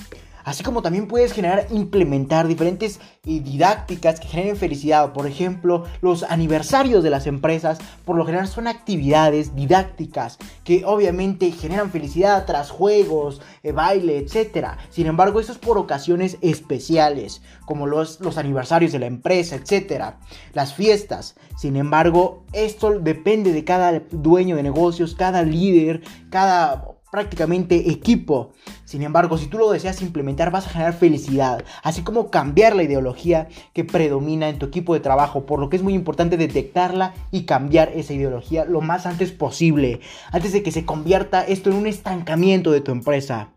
Así 0.47 0.63
como 0.63 0.81
también 0.81 1.09
puedes 1.09 1.33
generar, 1.33 1.67
implementar 1.71 2.47
diferentes 2.47 3.01
eh, 3.25 3.41
didácticas 3.41 4.21
que 4.21 4.29
generen 4.29 4.57
felicidad. 4.57 5.13
Por 5.13 5.27
ejemplo, 5.27 5.87
los 6.03 6.23
aniversarios 6.23 7.03
de 7.03 7.11
las 7.11 7.27
empresas, 7.27 7.79
por 8.05 8.15
lo 8.15 8.25
general 8.25 8.47
son 8.47 8.69
actividades 8.69 9.57
didácticas 9.57 10.39
que 10.63 10.85
obviamente 10.85 11.51
generan 11.51 11.91
felicidad 11.91 12.47
tras 12.47 12.71
juegos, 12.71 13.43
eh, 13.65 13.73
baile, 13.73 14.19
etc. 14.19 14.77
Sin 14.89 15.09
embargo, 15.09 15.41
eso 15.41 15.51
es 15.51 15.59
por 15.59 15.79
ocasiones 15.79 16.39
especiales, 16.43 17.43
como 17.65 17.89
los, 17.89 18.21
los 18.21 18.39
aniversarios 18.39 18.93
de 18.93 19.01
la 19.01 19.07
empresa, 19.07 19.57
etc. 19.57 20.15
Las 20.53 20.75
fiestas. 20.75 21.35
Sin 21.57 21.75
embargo, 21.75 22.45
esto 22.53 23.01
depende 23.01 23.53
de 23.53 23.65
cada 23.65 24.01
dueño 24.13 24.55
de 24.55 24.63
negocios, 24.63 25.17
cada 25.17 25.43
líder, 25.43 26.03
cada 26.31 26.96
prácticamente 27.17 27.91
equipo. 27.91 28.53
Sin 28.85 29.03
embargo, 29.03 29.39
si 29.39 29.47
tú 29.47 29.57
lo 29.57 29.71
deseas 29.71 30.03
implementar, 30.03 30.51
vas 30.51 30.67
a 30.67 30.69
generar 30.69 30.93
felicidad, 30.93 31.65
así 31.83 32.03
como 32.03 32.31
cambiar 32.31 32.77
la 32.77 32.83
ideología 32.83 33.49
que 33.73 33.85
predomina 33.85 34.51
en 34.51 34.59
tu 34.59 34.67
equipo 34.67 34.93
de 34.93 35.01
trabajo, 35.01 35.47
por 35.47 35.59
lo 35.59 35.71
que 35.71 35.77
es 35.77 35.83
muy 35.83 35.95
importante 35.95 36.37
detectarla 36.37 37.15
y 37.31 37.45
cambiar 37.45 37.91
esa 37.95 38.13
ideología 38.13 38.67
lo 38.67 38.83
más 38.83 39.07
antes 39.07 39.33
posible, 39.33 40.01
antes 40.31 40.53
de 40.53 40.63
que 40.63 40.73
se 40.73 40.85
convierta 40.85 41.43
esto 41.43 41.71
en 41.71 41.77
un 41.77 41.87
estancamiento 41.87 42.71
de 42.71 42.83
tu 42.83 42.93
empresa. 42.93 43.49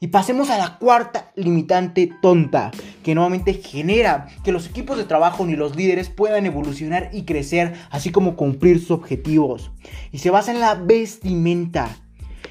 Y 0.00 0.06
pasemos 0.06 0.48
a 0.48 0.56
la 0.56 0.78
cuarta 0.78 1.32
limitante 1.36 2.10
tonta, 2.22 2.70
que 3.04 3.14
nuevamente 3.14 3.52
genera 3.52 4.28
que 4.42 4.52
los 4.52 4.66
equipos 4.66 4.96
de 4.96 5.04
trabajo 5.04 5.44
ni 5.44 5.54
los 5.54 5.76
líderes 5.76 6.08
puedan 6.08 6.46
evolucionar 6.46 7.10
y 7.12 7.24
crecer, 7.24 7.74
así 7.90 8.10
como 8.10 8.36
cumplir 8.36 8.80
sus 8.80 8.92
objetivos. 8.92 9.70
Y 10.12 10.18
se 10.18 10.30
basa 10.30 10.52
en 10.52 10.60
la 10.60 10.76
vestimenta 10.76 11.94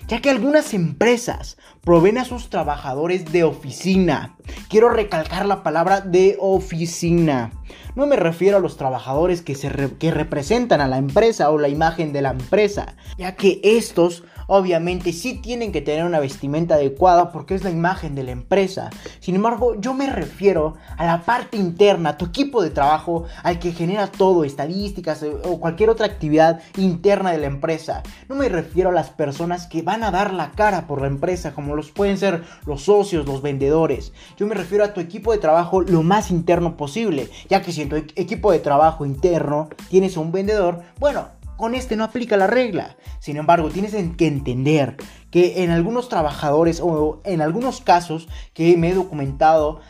ya 0.08 0.22
que 0.22 0.30
algunas 0.30 0.74
empresas 0.74 1.58
proveen 1.82 2.18
a 2.18 2.26
sus 2.26 2.50
trabajadores 2.50 3.32
de 3.32 3.44
oficina. 3.44 4.36
Quiero 4.70 4.90
recalcar 4.90 5.46
la 5.46 5.64
palabra 5.64 6.02
de 6.02 6.38
oficina. 6.40 7.52
No 7.96 8.06
me 8.06 8.16
refiero 8.16 8.58
a 8.58 8.60
los 8.60 8.78
trabajadores 8.78 9.42
que, 9.42 9.56
se 9.56 9.72
que 9.98 10.12
representan 10.12 10.82
a 10.82 10.88
la 10.88 10.98
empresa 10.98 11.50
o 11.50 11.58
la 11.58 11.70
imagen 11.70 12.14
de 12.14 12.22
la 12.22 12.32
empresa, 12.32 12.96
ya 13.18 13.36
que 13.36 13.62
estos 13.64 14.24
obviamente 14.48 15.14
sí 15.14 15.36
tienen 15.36 15.72
que 15.72 15.82
tener 15.82 16.06
una 16.06 16.20
vestimenta 16.20 16.76
adecuada 16.76 17.32
porque 17.32 17.56
es 17.56 17.64
la 17.64 17.70
imagen 17.70 18.16
de 18.16 18.24
la 18.24 18.32
empresa. 18.32 18.90
Sin 19.20 19.36
embargo, 19.36 19.76
yo 19.80 19.94
me 19.94 20.10
refiero 20.10 20.76
a 20.98 21.06
la 21.06 21.22
parte 21.24 21.58
interna, 21.58 22.18
tu 22.18 22.26
equipo 22.26 22.62
de 22.62 22.70
trabajo, 22.70 23.26
al 23.44 23.60
que 23.60 23.72
genera 23.72 24.08
todo, 24.08 24.44
estadísticas 24.44 25.24
eh, 25.24 25.32
o 25.44 25.60
cualquier 25.60 25.90
otra 25.90 26.06
actividad 26.06 26.62
interna 26.78 27.32
de 27.32 27.40
la 27.40 27.48
empresa. 27.48 28.04
No 28.30 28.36
me 28.36 28.50
refiero 28.50 28.90
a 28.90 28.94
las 28.94 29.10
personas 29.10 29.68
que 29.68 29.82
van 29.82 30.04
a 30.04 30.12
dar 30.12 30.34
la 30.34 30.52
cara 30.52 30.88
por 30.88 31.02
la 31.02 31.08
empresa, 31.08 31.54
como 31.54 31.76
los 31.76 31.92
pueden 31.92 32.18
ser 32.18 32.44
los 32.66 32.84
socios, 32.84 33.26
los 33.26 33.42
vendedores. 33.42 34.14
Yo 34.38 34.48
me 34.48 34.56
refiero 34.56 34.84
a 34.84 34.94
tu 34.94 35.02
equipo 35.02 35.32
de 35.32 35.38
trabajo 35.38 35.82
lo 35.82 36.04
más 36.04 36.32
interno 36.32 36.78
posible, 36.78 37.30
ya 37.50 37.62
que 37.62 37.72
si 37.72 37.82
en 37.82 37.90
tu 37.90 37.96
equipo 37.96 38.52
de 38.52 38.60
trabajo 38.60 39.06
interno 39.06 39.70
tienes 39.90 40.18
un 40.18 40.32
vendedor, 40.32 40.82
bueno, 41.00 41.28
con 41.58 41.76
este 41.76 41.96
no 41.96 42.04
aplica 42.04 42.38
la 42.38 42.48
regla. 42.48 42.98
Sin 43.20 43.38
embargo, 43.38 43.70
tienes 43.70 43.94
que 44.16 44.28
entender 44.28 44.98
que 45.32 45.64
en 45.64 45.72
algunos 45.72 46.10
trabajadores 46.10 46.80
o 46.82 47.22
en 47.24 47.42
algunos 47.42 47.82
casos 47.82 48.28
que 48.54 48.78
me 48.78 48.90
he 48.90 48.94
documentado, 48.94 49.82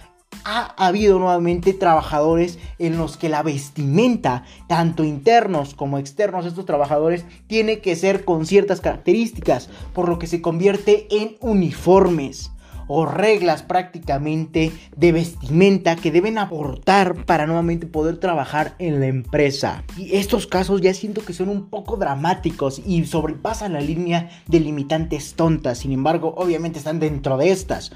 ha 0.43 0.73
habido 0.77 1.17
nuevamente 1.17 1.73
trabajadores 1.73 2.59
en 2.77 2.97
los 2.97 3.17
que 3.17 3.29
la 3.29 3.41
vestimenta, 3.41 4.43
tanto 4.67 5.03
internos 5.03 5.73
como 5.73 5.97
externos 5.97 6.45
estos 6.45 6.65
trabajadores, 6.65 7.25
tiene 7.47 7.79
que 7.79 7.95
ser 7.95 8.25
con 8.25 8.45
ciertas 8.45 8.81
características, 8.81 9.69
por 9.93 10.09
lo 10.09 10.19
que 10.19 10.27
se 10.27 10.41
convierte 10.41 11.07
en 11.09 11.37
uniformes 11.39 12.51
o 12.87 13.05
reglas 13.05 13.63
prácticamente 13.63 14.71
de 14.95 15.11
vestimenta 15.11 15.95
que 15.95 16.11
deben 16.11 16.37
aportar 16.37 17.25
para 17.25 17.45
nuevamente 17.45 17.87
poder 17.87 18.17
trabajar 18.17 18.75
en 18.79 18.99
la 18.99 19.07
empresa. 19.07 19.83
Y 19.97 20.15
estos 20.15 20.47
casos 20.47 20.81
ya 20.81 20.93
siento 20.93 21.23
que 21.23 21.33
son 21.33 21.49
un 21.49 21.69
poco 21.69 21.97
dramáticos 21.97 22.81
y 22.85 23.05
sobrepasan 23.05 23.73
la 23.73 23.81
línea 23.81 24.29
de 24.47 24.59
limitantes 24.59 25.35
tontas. 25.35 25.79
Sin 25.79 25.91
embargo, 25.91 26.33
obviamente 26.37 26.79
están 26.79 26.99
dentro 26.99 27.37
de 27.37 27.51
estas. 27.51 27.91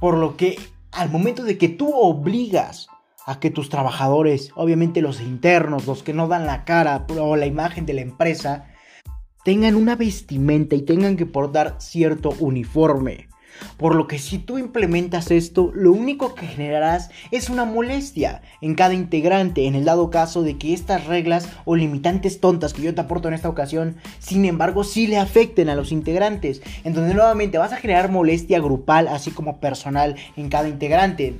Por 0.00 0.16
lo 0.16 0.36
que 0.36 0.58
al 0.92 1.10
momento 1.10 1.44
de 1.44 1.58
que 1.58 1.68
tú 1.68 1.92
obligas 1.92 2.88
a 3.26 3.38
que 3.38 3.50
tus 3.50 3.68
trabajadores, 3.68 4.50
obviamente 4.54 5.02
los 5.02 5.20
internos, 5.20 5.86
los 5.86 6.02
que 6.02 6.14
no 6.14 6.26
dan 6.26 6.46
la 6.46 6.64
cara 6.64 7.06
o 7.08 7.36
la 7.36 7.46
imagen 7.46 7.86
de 7.86 7.94
la 7.94 8.00
empresa, 8.00 8.66
tengan 9.44 9.76
una 9.76 9.96
vestimenta 9.96 10.74
y 10.74 10.82
tengan 10.82 11.16
que 11.16 11.26
portar 11.26 11.76
cierto 11.78 12.30
uniforme. 12.40 13.29
Por 13.76 13.94
lo 13.94 14.06
que 14.06 14.18
si 14.18 14.38
tú 14.38 14.58
implementas 14.58 15.30
esto, 15.30 15.70
lo 15.74 15.92
único 15.92 16.34
que 16.34 16.46
generarás 16.46 17.10
es 17.30 17.50
una 17.50 17.64
molestia 17.64 18.42
en 18.60 18.74
cada 18.74 18.94
integrante 18.94 19.66
en 19.66 19.74
el 19.74 19.84
dado 19.84 20.10
caso 20.10 20.42
de 20.42 20.58
que 20.58 20.74
estas 20.74 21.06
reglas 21.06 21.48
o 21.64 21.76
limitantes 21.76 22.40
tontas 22.40 22.72
que 22.72 22.82
yo 22.82 22.94
te 22.94 23.00
aporto 23.00 23.28
en 23.28 23.34
esta 23.34 23.48
ocasión, 23.48 23.96
sin 24.18 24.44
embargo, 24.44 24.84
sí 24.84 25.06
le 25.06 25.18
afecten 25.18 25.68
a 25.68 25.74
los 25.74 25.92
integrantes, 25.92 26.62
en 26.84 26.94
donde 26.94 27.14
nuevamente 27.14 27.58
vas 27.58 27.72
a 27.72 27.76
generar 27.76 28.10
molestia 28.10 28.60
grupal 28.60 29.08
así 29.08 29.30
como 29.30 29.60
personal 29.60 30.16
en 30.36 30.48
cada 30.48 30.68
integrante. 30.68 31.36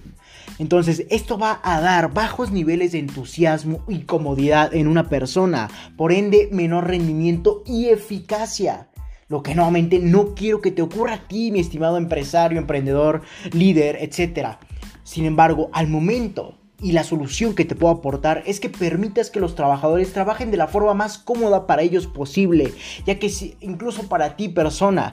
Entonces, 0.59 1.07
esto 1.09 1.39
va 1.39 1.59
a 1.63 1.81
dar 1.81 2.13
bajos 2.13 2.51
niveles 2.51 2.93
de 2.93 2.99
entusiasmo 2.99 3.83
y 3.89 4.01
comodidad 4.01 4.75
en 4.75 4.89
una 4.89 5.09
persona, 5.09 5.71
por 5.97 6.13
ende, 6.13 6.51
menor 6.53 6.87
rendimiento 6.87 7.63
y 7.65 7.87
eficacia. 7.87 8.90
Lo 9.31 9.45
que 9.45 9.55
nuevamente 9.55 10.01
no 10.01 10.35
quiero 10.35 10.61
que 10.61 10.73
te 10.73 10.83
ocurra 10.83 11.15
a 11.15 11.29
ti, 11.29 11.53
mi 11.53 11.61
estimado 11.61 11.97
empresario, 11.97 12.59
emprendedor, 12.59 13.23
líder, 13.53 13.97
etc. 14.01 14.57
Sin 15.05 15.25
embargo, 15.25 15.71
al 15.73 15.87
momento 15.87 16.59
y 16.83 16.91
la 16.91 17.05
solución 17.05 17.55
que 17.55 17.65
te 17.65 17.77
puedo 17.77 17.95
aportar 17.95 18.43
es 18.45 18.59
que 18.59 18.69
permitas 18.69 19.31
que 19.31 19.39
los 19.39 19.55
trabajadores 19.55 20.13
trabajen 20.13 20.51
de 20.51 20.57
la 20.57 20.67
forma 20.67 20.95
más 20.95 21.17
cómoda 21.17 21.69
para 21.69 21.83
ellos 21.83 22.09
posible, 22.09 22.75
ya 23.07 23.21
que 23.21 23.29
si, 23.29 23.55
incluso 23.61 24.09
para 24.09 24.35
ti 24.35 24.49
persona 24.49 25.13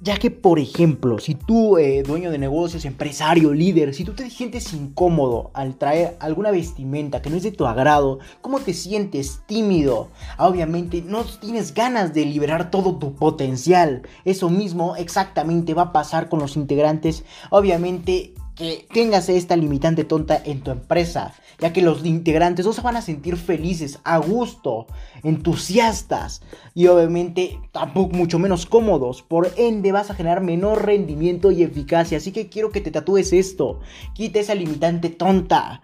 ya 0.00 0.16
que, 0.16 0.30
por 0.30 0.58
ejemplo, 0.58 1.18
si 1.18 1.34
tú, 1.34 1.76
eh, 1.76 2.02
dueño 2.04 2.30
de 2.30 2.38
negocios, 2.38 2.84
empresario, 2.84 3.52
líder, 3.52 3.94
si 3.94 4.04
tú 4.04 4.12
te 4.12 4.30
sientes 4.30 4.72
incómodo 4.72 5.50
al 5.54 5.76
traer 5.76 6.16
alguna 6.20 6.50
vestimenta 6.52 7.20
que 7.20 7.30
no 7.30 7.36
es 7.36 7.42
de 7.42 7.50
tu 7.50 7.66
agrado, 7.66 8.20
¿cómo 8.40 8.60
te 8.60 8.74
sientes 8.74 9.40
tímido? 9.46 10.08
Obviamente 10.38 11.02
no 11.02 11.24
tienes 11.24 11.74
ganas 11.74 12.14
de 12.14 12.24
liberar 12.24 12.70
todo 12.70 12.96
tu 12.96 13.14
potencial. 13.14 14.02
Eso 14.24 14.50
mismo 14.50 14.94
exactamente 14.94 15.74
va 15.74 15.82
a 15.82 15.92
pasar 15.92 16.28
con 16.28 16.38
los 16.38 16.56
integrantes. 16.56 17.24
Obviamente 17.50 18.34
que 18.58 18.86
tengas 18.92 19.28
esta 19.28 19.56
limitante 19.56 20.02
tonta 20.02 20.42
en 20.44 20.60
tu 20.62 20.72
empresa, 20.72 21.32
ya 21.60 21.72
que 21.72 21.80
los 21.80 22.04
integrantes 22.04 22.66
no 22.66 22.72
se 22.72 22.80
van 22.80 22.96
a 22.96 23.02
sentir 23.02 23.36
felices, 23.36 24.00
a 24.02 24.18
gusto, 24.18 24.88
entusiastas 25.22 26.42
y 26.74 26.88
obviamente 26.88 27.60
tampoco 27.70 28.16
mucho 28.16 28.40
menos 28.40 28.66
cómodos. 28.66 29.22
Por 29.22 29.52
ende 29.56 29.92
vas 29.92 30.10
a 30.10 30.14
generar 30.14 30.40
menor 30.40 30.84
rendimiento 30.84 31.52
y 31.52 31.62
eficacia. 31.62 32.18
Así 32.18 32.32
que 32.32 32.48
quiero 32.48 32.70
que 32.70 32.80
te 32.80 32.90
tatúes 32.90 33.32
esto. 33.32 33.78
Quita 34.12 34.40
esa 34.40 34.56
limitante 34.56 35.08
tonta 35.08 35.80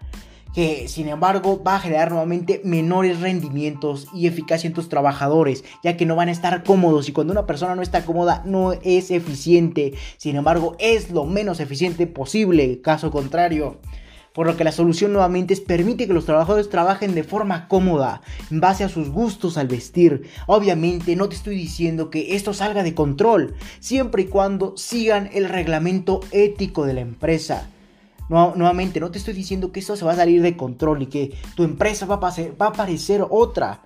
que 0.55 0.87
sin 0.87 1.09
embargo 1.09 1.61
va 1.61 1.75
a 1.75 1.79
generar 1.81 2.09
nuevamente 2.09 2.61
menores 2.63 3.19
rendimientos 3.19 4.07
y 4.13 4.25
eficacia 4.25 4.69
en 4.69 4.73
tus 4.73 4.87
trabajadores, 4.87 5.65
ya 5.83 5.97
que 5.97 6.05
no 6.05 6.15
van 6.15 6.29
a 6.29 6.31
estar 6.31 6.63
cómodos 6.63 7.09
y 7.09 7.11
cuando 7.11 7.33
una 7.33 7.45
persona 7.45 7.75
no 7.75 7.81
está 7.81 8.05
cómoda 8.05 8.41
no 8.45 8.71
es 8.71 9.11
eficiente, 9.11 9.93
sin 10.15 10.37
embargo 10.37 10.77
es 10.79 11.11
lo 11.11 11.25
menos 11.25 11.59
eficiente 11.59 12.07
posible, 12.07 12.79
caso 12.81 13.11
contrario. 13.11 13.79
Por 14.31 14.47
lo 14.47 14.57
que 14.57 14.63
la 14.65 14.71
solución 14.71 15.11
nuevamente 15.13 15.53
es 15.53 15.61
permite 15.61 16.07
que 16.07 16.13
los 16.13 16.25
trabajadores 16.25 16.69
trabajen 16.69 17.15
de 17.15 17.23
forma 17.23 17.67
cómoda, 17.67 18.21
en 18.49 18.61
base 18.61 18.83
a 18.83 18.89
sus 18.89 19.09
gustos 19.09 19.57
al 19.57 19.67
vestir. 19.67 20.29
Obviamente 20.45 21.15
no 21.15 21.29
te 21.29 21.35
estoy 21.35 21.55
diciendo 21.55 22.09
que 22.09 22.35
esto 22.35 22.53
salga 22.53 22.83
de 22.83 22.95
control, 22.95 23.55
siempre 23.79 24.23
y 24.23 24.27
cuando 24.27 24.75
sigan 24.77 25.29
el 25.33 25.49
reglamento 25.49 26.21
ético 26.31 26.85
de 26.85 26.93
la 26.93 27.01
empresa 27.01 27.69
nuevamente, 28.29 28.99
no 28.99 29.11
te 29.11 29.17
estoy 29.17 29.33
diciendo 29.33 29.71
que 29.71 29.79
esto 29.79 29.95
se 29.95 30.05
va 30.05 30.13
a 30.13 30.17
salir 30.17 30.41
de 30.41 30.57
control 30.57 31.03
y 31.03 31.07
que 31.07 31.37
tu 31.55 31.63
empresa 31.63 32.05
va 32.05 32.19
a, 32.21 32.65
a 32.65 32.73
parecer 32.73 33.25
otra. 33.29 33.83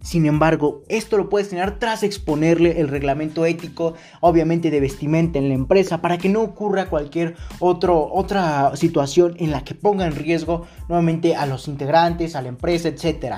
Sin 0.00 0.26
embargo, 0.26 0.84
esto 0.88 1.18
lo 1.18 1.28
puedes 1.28 1.48
tener 1.48 1.78
tras 1.78 2.02
exponerle 2.02 2.80
el 2.80 2.88
reglamento 2.88 3.44
ético, 3.44 3.94
obviamente 4.20 4.70
de 4.70 4.80
vestimenta 4.80 5.38
en 5.38 5.48
la 5.48 5.54
empresa, 5.54 6.00
para 6.00 6.18
que 6.18 6.28
no 6.28 6.40
ocurra 6.40 6.88
cualquier 6.88 7.36
otro, 7.58 8.08
otra 8.12 8.76
situación 8.76 9.34
en 9.38 9.50
la 9.50 9.64
que 9.64 9.74
ponga 9.74 10.06
en 10.06 10.14
riesgo 10.14 10.66
nuevamente 10.88 11.34
a 11.34 11.46
los 11.46 11.66
integrantes, 11.66 12.36
a 12.36 12.42
la 12.42 12.48
empresa, 12.48 12.88
etc. 12.88 13.34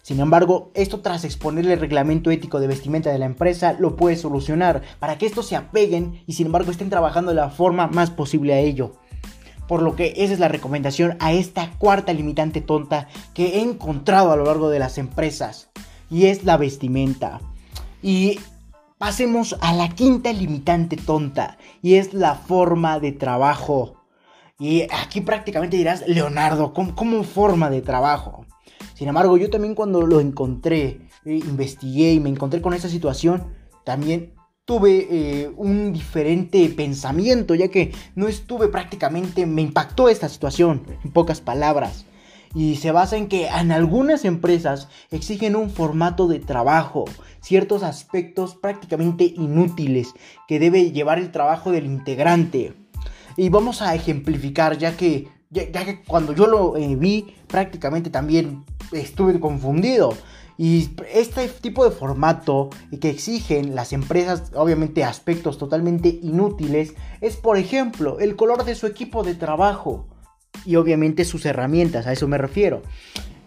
Sin 0.00 0.20
embargo, 0.20 0.70
esto 0.74 1.00
tras 1.00 1.24
exponerle 1.24 1.72
el 1.72 1.80
reglamento 1.80 2.30
ético 2.30 2.60
de 2.60 2.68
vestimenta 2.68 3.10
de 3.10 3.18
la 3.18 3.26
empresa 3.26 3.74
lo 3.76 3.96
puedes 3.96 4.20
solucionar 4.20 4.82
para 5.00 5.18
que 5.18 5.26
estos 5.26 5.48
se 5.48 5.56
apeguen 5.56 6.22
y 6.28 6.34
sin 6.34 6.46
embargo 6.46 6.70
estén 6.70 6.90
trabajando 6.90 7.32
de 7.32 7.36
la 7.36 7.50
forma 7.50 7.88
más 7.88 8.10
posible 8.10 8.54
a 8.54 8.60
ello. 8.60 8.94
Por 9.68 9.82
lo 9.82 9.96
que 9.96 10.14
esa 10.16 10.32
es 10.32 10.38
la 10.38 10.48
recomendación 10.48 11.16
a 11.20 11.32
esta 11.32 11.70
cuarta 11.78 12.12
limitante 12.12 12.60
tonta 12.60 13.08
que 13.34 13.56
he 13.56 13.60
encontrado 13.60 14.32
a 14.32 14.36
lo 14.36 14.44
largo 14.44 14.70
de 14.70 14.78
las 14.78 14.98
empresas. 14.98 15.70
Y 16.10 16.26
es 16.26 16.44
la 16.44 16.56
vestimenta. 16.56 17.40
Y 18.02 18.38
pasemos 18.98 19.56
a 19.60 19.72
la 19.72 19.88
quinta 19.88 20.32
limitante 20.32 20.96
tonta. 20.96 21.58
Y 21.82 21.94
es 21.94 22.14
la 22.14 22.34
forma 22.34 23.00
de 23.00 23.12
trabajo. 23.12 23.96
Y 24.58 24.82
aquí 24.92 25.20
prácticamente 25.20 25.76
dirás, 25.76 26.04
Leonardo, 26.06 26.72
¿cómo, 26.72 27.24
forma 27.24 27.68
de 27.68 27.82
trabajo? 27.82 28.46
Sin 28.94 29.08
embargo, 29.08 29.36
yo 29.36 29.50
también 29.50 29.74
cuando 29.74 30.06
lo 30.06 30.20
encontré, 30.20 31.00
eh, 31.24 31.40
investigué 31.46 32.12
y 32.12 32.20
me 32.20 32.30
encontré 32.30 32.62
con 32.62 32.72
esa 32.72 32.88
situación, 32.88 33.52
también 33.84 34.32
tuve 34.66 35.06
eh, 35.08 35.50
un 35.56 35.92
diferente 35.92 36.68
pensamiento, 36.68 37.54
ya 37.54 37.68
que 37.68 37.92
no 38.16 38.26
estuve 38.26 38.66
prácticamente, 38.66 39.46
me 39.46 39.62
impactó 39.62 40.08
esta 40.08 40.28
situación, 40.28 40.82
en 41.04 41.12
pocas 41.12 41.40
palabras. 41.40 42.04
Y 42.52 42.76
se 42.76 42.90
basa 42.90 43.16
en 43.16 43.28
que 43.28 43.46
en 43.46 43.70
algunas 43.70 44.24
empresas 44.24 44.88
exigen 45.10 45.54
un 45.54 45.70
formato 45.70 46.26
de 46.26 46.40
trabajo, 46.40 47.04
ciertos 47.40 47.84
aspectos 47.84 48.56
prácticamente 48.56 49.24
inútiles 49.24 50.14
que 50.48 50.58
debe 50.58 50.90
llevar 50.90 51.20
el 51.20 51.30
trabajo 51.30 51.70
del 51.70 51.86
integrante. 51.86 52.74
Y 53.36 53.50
vamos 53.50 53.82
a 53.82 53.94
ejemplificar, 53.94 54.78
ya 54.78 54.96
que, 54.96 55.28
ya, 55.50 55.84
que 55.84 56.02
cuando 56.02 56.32
yo 56.32 56.48
lo 56.48 56.76
eh, 56.76 56.96
vi 56.96 57.34
prácticamente 57.46 58.10
también 58.10 58.64
estuve 58.90 59.38
confundido. 59.38 60.12
Y 60.58 60.90
este 61.12 61.48
tipo 61.48 61.84
de 61.84 61.90
formato 61.90 62.70
que 63.00 63.10
exigen 63.10 63.74
las 63.74 63.92
empresas, 63.92 64.52
obviamente 64.54 65.04
aspectos 65.04 65.58
totalmente 65.58 66.08
inútiles, 66.08 66.94
es 67.20 67.36
por 67.36 67.58
ejemplo 67.58 68.18
el 68.20 68.36
color 68.36 68.64
de 68.64 68.74
su 68.74 68.86
equipo 68.86 69.22
de 69.22 69.34
trabajo 69.34 70.06
y 70.64 70.76
obviamente 70.76 71.24
sus 71.24 71.44
herramientas, 71.44 72.06
a 72.06 72.12
eso 72.12 72.26
me 72.26 72.38
refiero. 72.38 72.82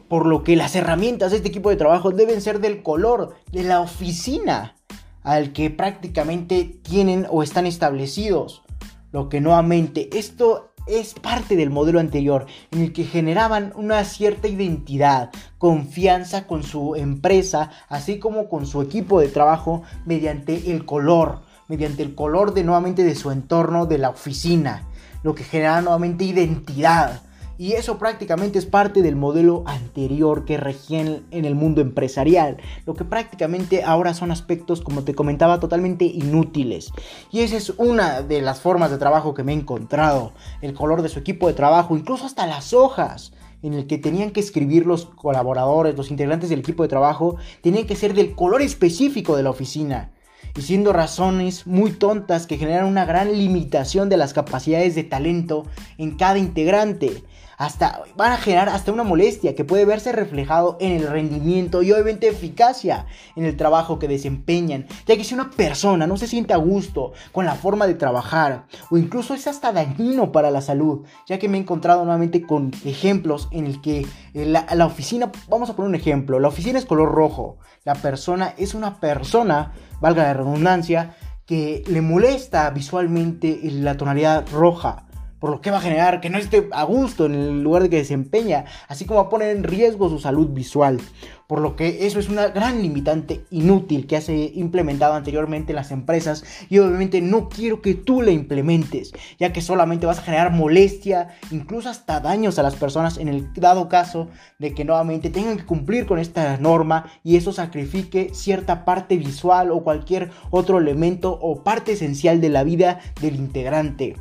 Por 0.08 0.26
lo 0.26 0.44
que 0.44 0.56
las 0.56 0.76
herramientas 0.76 1.32
de 1.32 1.38
este 1.38 1.50
equipo 1.50 1.70
de 1.70 1.76
trabajo 1.76 2.12
deben 2.12 2.42
ser 2.42 2.60
del 2.60 2.84
color 2.84 3.36
de 3.52 3.64
la 3.64 3.82
oficina 3.82 4.76
al 5.24 5.52
que 5.52 5.70
prácticamente 5.70 6.80
tienen 6.82 7.28
o 7.30 7.44
están 7.44 7.66
establecidos. 7.66 8.64
Lo 9.12 9.30
que 9.30 9.42
nuevamente 9.42 10.10
esto 10.18 10.69
es 10.90 11.14
parte 11.14 11.56
del 11.56 11.70
modelo 11.70 12.00
anterior, 12.00 12.48
en 12.72 12.82
el 12.82 12.94
que 12.94 13.04
generaban 13.04 13.72
una 13.76 14.04
cierta 14.04 14.48
identidad, 14.48 15.30
confianza 15.58 16.48
con 16.48 16.64
su 16.64 16.96
empresa, 16.96 17.72
así 17.88 18.20
como 18.20 18.50
con 18.50 18.66
su 18.66 18.82
equipo 18.82 19.20
de 19.20 19.28
trabajo 19.28 19.84
mediante 20.06 20.72
el 20.72 20.86
color, 20.86 21.42
mediante 21.68 22.02
el 22.02 22.16
color 22.16 22.54
de 22.54 22.64
nuevamente 22.64 23.04
de 23.04 23.16
su 23.16 23.32
entorno, 23.32 23.86
de 23.86 24.00
la 24.00 24.10
oficina, 24.10 24.88
lo 25.24 25.36
que 25.36 25.44
genera 25.44 25.82
nuevamente 25.82 26.24
identidad. 26.24 27.22
Y 27.60 27.74
eso 27.74 27.98
prácticamente 27.98 28.58
es 28.58 28.66
parte 28.66 29.02
del 29.02 29.18
modelo 29.18 29.64
anterior 29.66 30.46
que 30.46 30.56
regía 30.56 31.02
en, 31.02 31.44
el 31.44 31.56
mundo 31.56 31.82
empresarial. 31.82 32.56
Lo 32.86 32.94
que 32.94 33.04
prácticamente 33.04 33.84
ahora 33.84 34.14
son 34.14 34.32
aspectos, 34.32 34.80
como 34.80 35.04
te 35.04 35.14
comentaba, 35.14 35.60
totalmente 35.60 36.06
inútiles. 36.06 36.94
Y 37.34 37.42
esa 37.42 37.58
es 37.58 37.72
una 37.72 38.22
de 38.22 38.42
las 38.42 38.62
formas 38.62 38.92
de 38.92 38.98
trabajo 38.98 39.34
que 39.34 39.44
me 39.44 39.52
he 39.52 39.56
encontrado. 39.56 40.32
El 40.62 40.74
color 40.74 41.02
de 41.02 41.10
su 41.10 41.20
equipo 41.20 41.48
de 41.48 41.54
trabajo, 41.54 41.98
incluso 41.98 42.26
hasta 42.26 42.48
las 42.48 42.72
hojas 42.72 43.34
en 43.62 43.74
el 43.74 43.88
que 43.88 43.98
tenían 43.98 44.32
que 44.32 44.40
escribir 44.40 44.86
los 44.86 45.08
colaboradores, 45.08 45.98
los 45.98 46.12
integrantes 46.12 46.50
del 46.50 46.60
equipo 46.60 46.84
de 46.84 46.90
trabajo, 46.90 47.36
tenían 47.62 47.88
que 47.88 47.98
ser 47.98 48.14
del 48.14 48.36
color 48.36 48.62
específico 48.62 49.36
de 49.36 49.44
la 49.44 49.50
oficina 49.50 50.14
y 50.58 50.62
siendo 50.62 50.94
razones 50.94 51.68
muy 51.68 51.92
tontas 51.92 52.48
que 52.48 52.58
generan 52.58 52.86
una 52.86 53.04
gran 53.04 53.32
limitación 53.38 54.08
de 54.08 54.16
las 54.16 54.34
capacidades 54.34 54.96
de 54.96 55.04
talento 55.04 55.66
en 55.98 56.16
cada 56.16 56.38
integrante 56.38 57.24
hasta 57.60 58.04
van 58.16 58.32
a 58.32 58.38
generar 58.38 58.70
hasta 58.70 58.94
una 58.94 59.04
molestia 59.04 59.54
que 59.54 59.66
puede 59.66 59.84
verse 59.84 60.14
reflejado 60.14 60.78
en 60.80 60.94
el 60.94 61.08
rendimiento 61.08 61.84
y 61.84 61.92
obviamente 61.92 62.30
eficacia 62.30 63.06
en 63.36 63.44
el 63.44 63.58
trabajo 63.58 64.00
que 64.00 64.08
desempeñan, 64.08 64.88
ya 65.06 65.18
que 65.18 65.26
si 65.26 65.34
una 65.34 65.52
persona 65.52 66.08
no 66.08 66.16
se 66.16 66.26
siente 66.26 66.54
a 66.54 66.58
gusto 66.58 67.12
con 67.34 67.46
la 67.46 67.56
forma 67.56 67.86
de 67.86 67.96
trabajar 67.96 68.66
o 68.90 68.98
incluso 68.98 69.34
es 69.34 69.46
hasta 69.46 69.74
dañino 69.74 70.32
para 70.32 70.52
la 70.52 70.62
salud, 70.62 71.06
ya 71.28 71.38
que 71.38 71.50
me 71.50 71.58
he 71.58 71.62
encontrado 71.62 72.06
nuevamente 72.06 72.42
con 72.42 72.72
ejemplos 72.86 73.50
en 73.52 73.66
el 73.66 73.82
que 73.82 74.06
eh, 74.34 74.46
la, 74.46 74.66
la 74.74 74.86
oficina, 74.86 75.30
vamos 75.50 75.70
a 75.70 75.76
poner 75.76 75.90
un 75.90 75.96
ejemplo, 75.96 76.40
la 76.40 76.48
oficina 76.48 76.80
es 76.80 76.86
color 76.86 77.12
rojo, 77.12 77.58
la 77.84 77.96
persona 77.96 78.54
es 78.58 78.74
una 78.74 79.02
persona, 79.02 79.74
valga 80.00 80.24
la 80.24 80.34
redundancia, 80.34 81.18
que 81.46 81.84
le 81.88 82.02
molesta 82.02 82.70
visualmente 82.70 83.60
la 83.64 83.98
tonalidad 83.98 84.46
roja 84.50 85.09
por 85.40 85.50
lo 85.50 85.62
que 85.62 85.72
va 85.72 85.78
a 85.78 85.82
generar 85.82 86.22
que 86.22 86.30
no 86.30 86.38
esté 86.38 86.68
a 86.72 86.84
gusto 86.84 87.26
en 87.26 87.34
el 87.34 87.64
lugar 87.64 87.84
de 87.84 87.90
que 87.90 87.98
desempeña, 87.98 88.66
así 88.88 89.06
como 89.06 89.20
a 89.20 89.30
poner 89.30 89.56
en 89.56 89.64
riesgo 89.64 90.10
su 90.10 90.20
salud 90.20 90.50
visual, 90.50 91.00
por 91.48 91.62
lo 91.62 91.76
que 91.76 92.06
eso 92.06 92.20
es 92.20 92.30
una 92.30 92.50
gran 92.50 92.82
limitante 92.82 93.44
inútil 93.50 94.06
que 94.06 94.18
ha 94.18 94.22
implementado 94.54 95.16
anteriormente 95.16 95.74
las 95.74 95.90
empresas 95.92 96.44
y 96.70 96.78
obviamente 96.78 97.22
no 97.22 97.50
quiero 97.50 97.82
que 97.82 97.96
tú 97.96 98.22
la 98.22 98.32
implementes, 98.32 99.14
ya 99.40 99.52
que 99.52 99.62
solamente 99.62 100.06
vas 100.06 100.20
a 100.20 100.24
generar 100.24 100.52
molestia, 100.52 101.30
incluso 101.50 101.90
hasta 101.90 102.20
daños 102.20 102.60
a 102.60 102.64
las 102.64 102.76
personas 102.76 103.18
en 103.18 103.30
el 103.30 103.52
dado 103.56 103.90
caso 103.90 104.28
de 104.60 104.76
que 104.76 104.86
nuevamente 104.86 105.32
tengan 105.32 105.58
que 105.58 105.66
cumplir 105.66 106.06
con 106.06 106.20
esta 106.20 106.58
norma 106.58 107.06
y 107.24 107.38
eso 107.38 107.52
sacrifique 107.52 108.30
cierta 108.34 108.86
parte 108.86 109.18
visual 109.18 109.72
o 109.72 109.84
cualquier 109.84 110.30
otro 110.52 110.78
elemento 110.78 111.32
o 111.42 111.64
parte 111.64 111.94
esencial 111.94 112.42
de 112.42 112.50
la 112.50 112.64
vida 112.64 113.00
del 113.22 113.36
integrante 113.36 114.16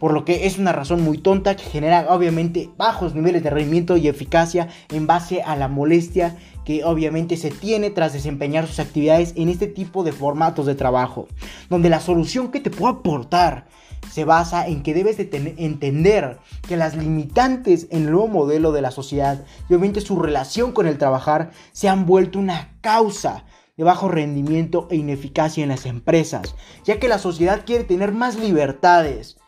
por 0.00 0.12
lo 0.12 0.24
que 0.24 0.46
es 0.46 0.58
una 0.58 0.72
razón 0.72 1.02
muy 1.02 1.18
tonta 1.18 1.54
que 1.54 1.62
genera 1.62 2.06
obviamente 2.08 2.70
bajos 2.76 3.14
niveles 3.14 3.44
de 3.44 3.50
rendimiento 3.50 3.96
y 3.96 4.08
eficacia 4.08 4.68
en 4.88 5.06
base 5.06 5.42
a 5.42 5.54
la 5.54 5.68
molestia 5.68 6.36
que 6.64 6.84
obviamente 6.84 7.36
se 7.36 7.50
tiene 7.50 7.90
tras 7.90 8.12
desempeñar 8.12 8.66
sus 8.66 8.80
actividades 8.80 9.34
en 9.36 9.48
este 9.48 9.66
tipo 9.66 10.02
de 10.02 10.12
formatos 10.12 10.66
de 10.66 10.74
trabajo, 10.74 11.28
donde 11.68 11.90
la 11.90 12.00
solución 12.00 12.50
que 12.50 12.60
te 12.60 12.70
puedo 12.70 12.94
aportar 12.94 13.66
se 14.10 14.24
basa 14.24 14.66
en 14.66 14.82
que 14.82 14.94
debes 14.94 15.18
de 15.18 15.54
entender 15.58 16.38
que 16.66 16.76
las 16.76 16.96
limitantes 16.96 17.86
en 17.90 18.04
el 18.04 18.12
nuevo 18.12 18.28
modelo 18.28 18.72
de 18.72 18.82
la 18.82 18.90
sociedad 18.90 19.44
y 19.68 19.74
obviamente 19.74 20.00
su 20.00 20.18
relación 20.18 20.72
con 20.72 20.86
el 20.86 20.96
trabajar 20.96 21.50
se 21.72 21.88
han 21.88 22.06
vuelto 22.06 22.38
una 22.38 22.78
causa 22.80 23.44
de 23.76 23.84
bajo 23.84 24.08
rendimiento 24.08 24.88
e 24.90 24.96
ineficacia 24.96 25.62
en 25.62 25.68
las 25.68 25.86
empresas, 25.86 26.54
ya 26.84 26.98
que 26.98 27.08
la 27.08 27.18
sociedad 27.18 27.62
quiere 27.64 27.84
tener 27.84 28.12
más 28.12 28.36
libertades, 28.36 29.39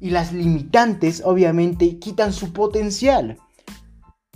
y 0.00 0.10
las 0.10 0.32
limitantes 0.32 1.22
obviamente 1.24 1.98
quitan 1.98 2.32
su 2.32 2.52
potencial. 2.52 3.38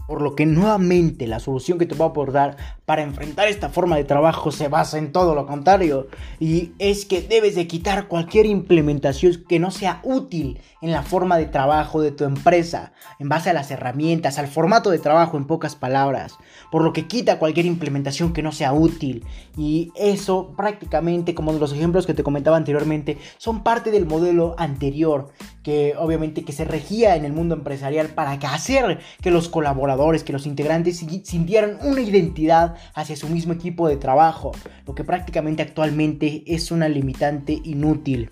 Por 0.06 0.20
lo 0.20 0.34
que 0.34 0.46
nuevamente 0.46 1.26
la 1.26 1.40
solución 1.40 1.78
que 1.78 1.86
te 1.86 1.94
a 2.06 2.08
aportar 2.08 2.56
para 2.84 3.02
enfrentar 3.02 3.46
esta 3.46 3.68
forma 3.68 3.96
de 3.96 4.04
trabajo 4.04 4.50
se 4.50 4.68
basa 4.68 4.98
en 4.98 5.12
todo 5.12 5.34
lo 5.34 5.46
contrario. 5.46 6.08
Y 6.40 6.72
es 6.78 7.06
que 7.06 7.22
debes 7.22 7.54
de 7.54 7.68
quitar 7.68 8.08
cualquier 8.08 8.46
implementación 8.46 9.44
que 9.48 9.60
no 9.60 9.70
sea 9.70 10.00
útil 10.02 10.60
en 10.80 10.90
la 10.90 11.02
forma 11.02 11.38
de 11.38 11.46
trabajo 11.46 12.00
de 12.00 12.10
tu 12.10 12.24
empresa. 12.24 12.92
En 13.20 13.28
base 13.28 13.50
a 13.50 13.52
las 13.52 13.70
herramientas, 13.70 14.38
al 14.38 14.48
formato 14.48 14.90
de 14.90 14.98
trabajo 14.98 15.36
en 15.36 15.46
pocas 15.46 15.76
palabras. 15.76 16.34
Por 16.72 16.82
lo 16.82 16.92
que 16.92 17.06
quita 17.06 17.38
cualquier 17.38 17.66
implementación 17.66 18.32
que 18.32 18.42
no 18.42 18.50
sea 18.50 18.72
útil. 18.72 19.24
Y 19.56 19.92
eso 19.94 20.52
prácticamente 20.56 21.34
como 21.34 21.52
los 21.52 21.72
ejemplos 21.72 22.06
que 22.06 22.14
te 22.14 22.24
comentaba 22.24 22.56
anteriormente 22.56 23.18
son 23.38 23.62
parte 23.62 23.92
del 23.92 24.06
modelo 24.06 24.56
anterior. 24.58 25.28
Que 25.62 25.94
obviamente 25.96 26.44
que 26.44 26.52
se 26.52 26.64
regía 26.64 27.14
en 27.14 27.24
el 27.24 27.32
mundo 27.32 27.54
empresarial 27.54 28.08
para 28.08 28.32
hacer 28.32 28.98
que 29.22 29.30
los 29.30 29.48
colaboradores 29.48 30.24
que 30.24 30.32
los 30.32 30.46
integrantes 30.46 30.98
sintieran 30.98 31.78
una 31.82 32.00
identidad 32.00 32.71
hacia 32.94 33.16
su 33.16 33.28
mismo 33.28 33.52
equipo 33.52 33.88
de 33.88 33.96
trabajo, 33.96 34.52
lo 34.86 34.94
que 34.94 35.04
prácticamente 35.04 35.62
actualmente 35.62 36.42
es 36.46 36.70
una 36.70 36.88
limitante 36.88 37.58
inútil. 37.64 38.30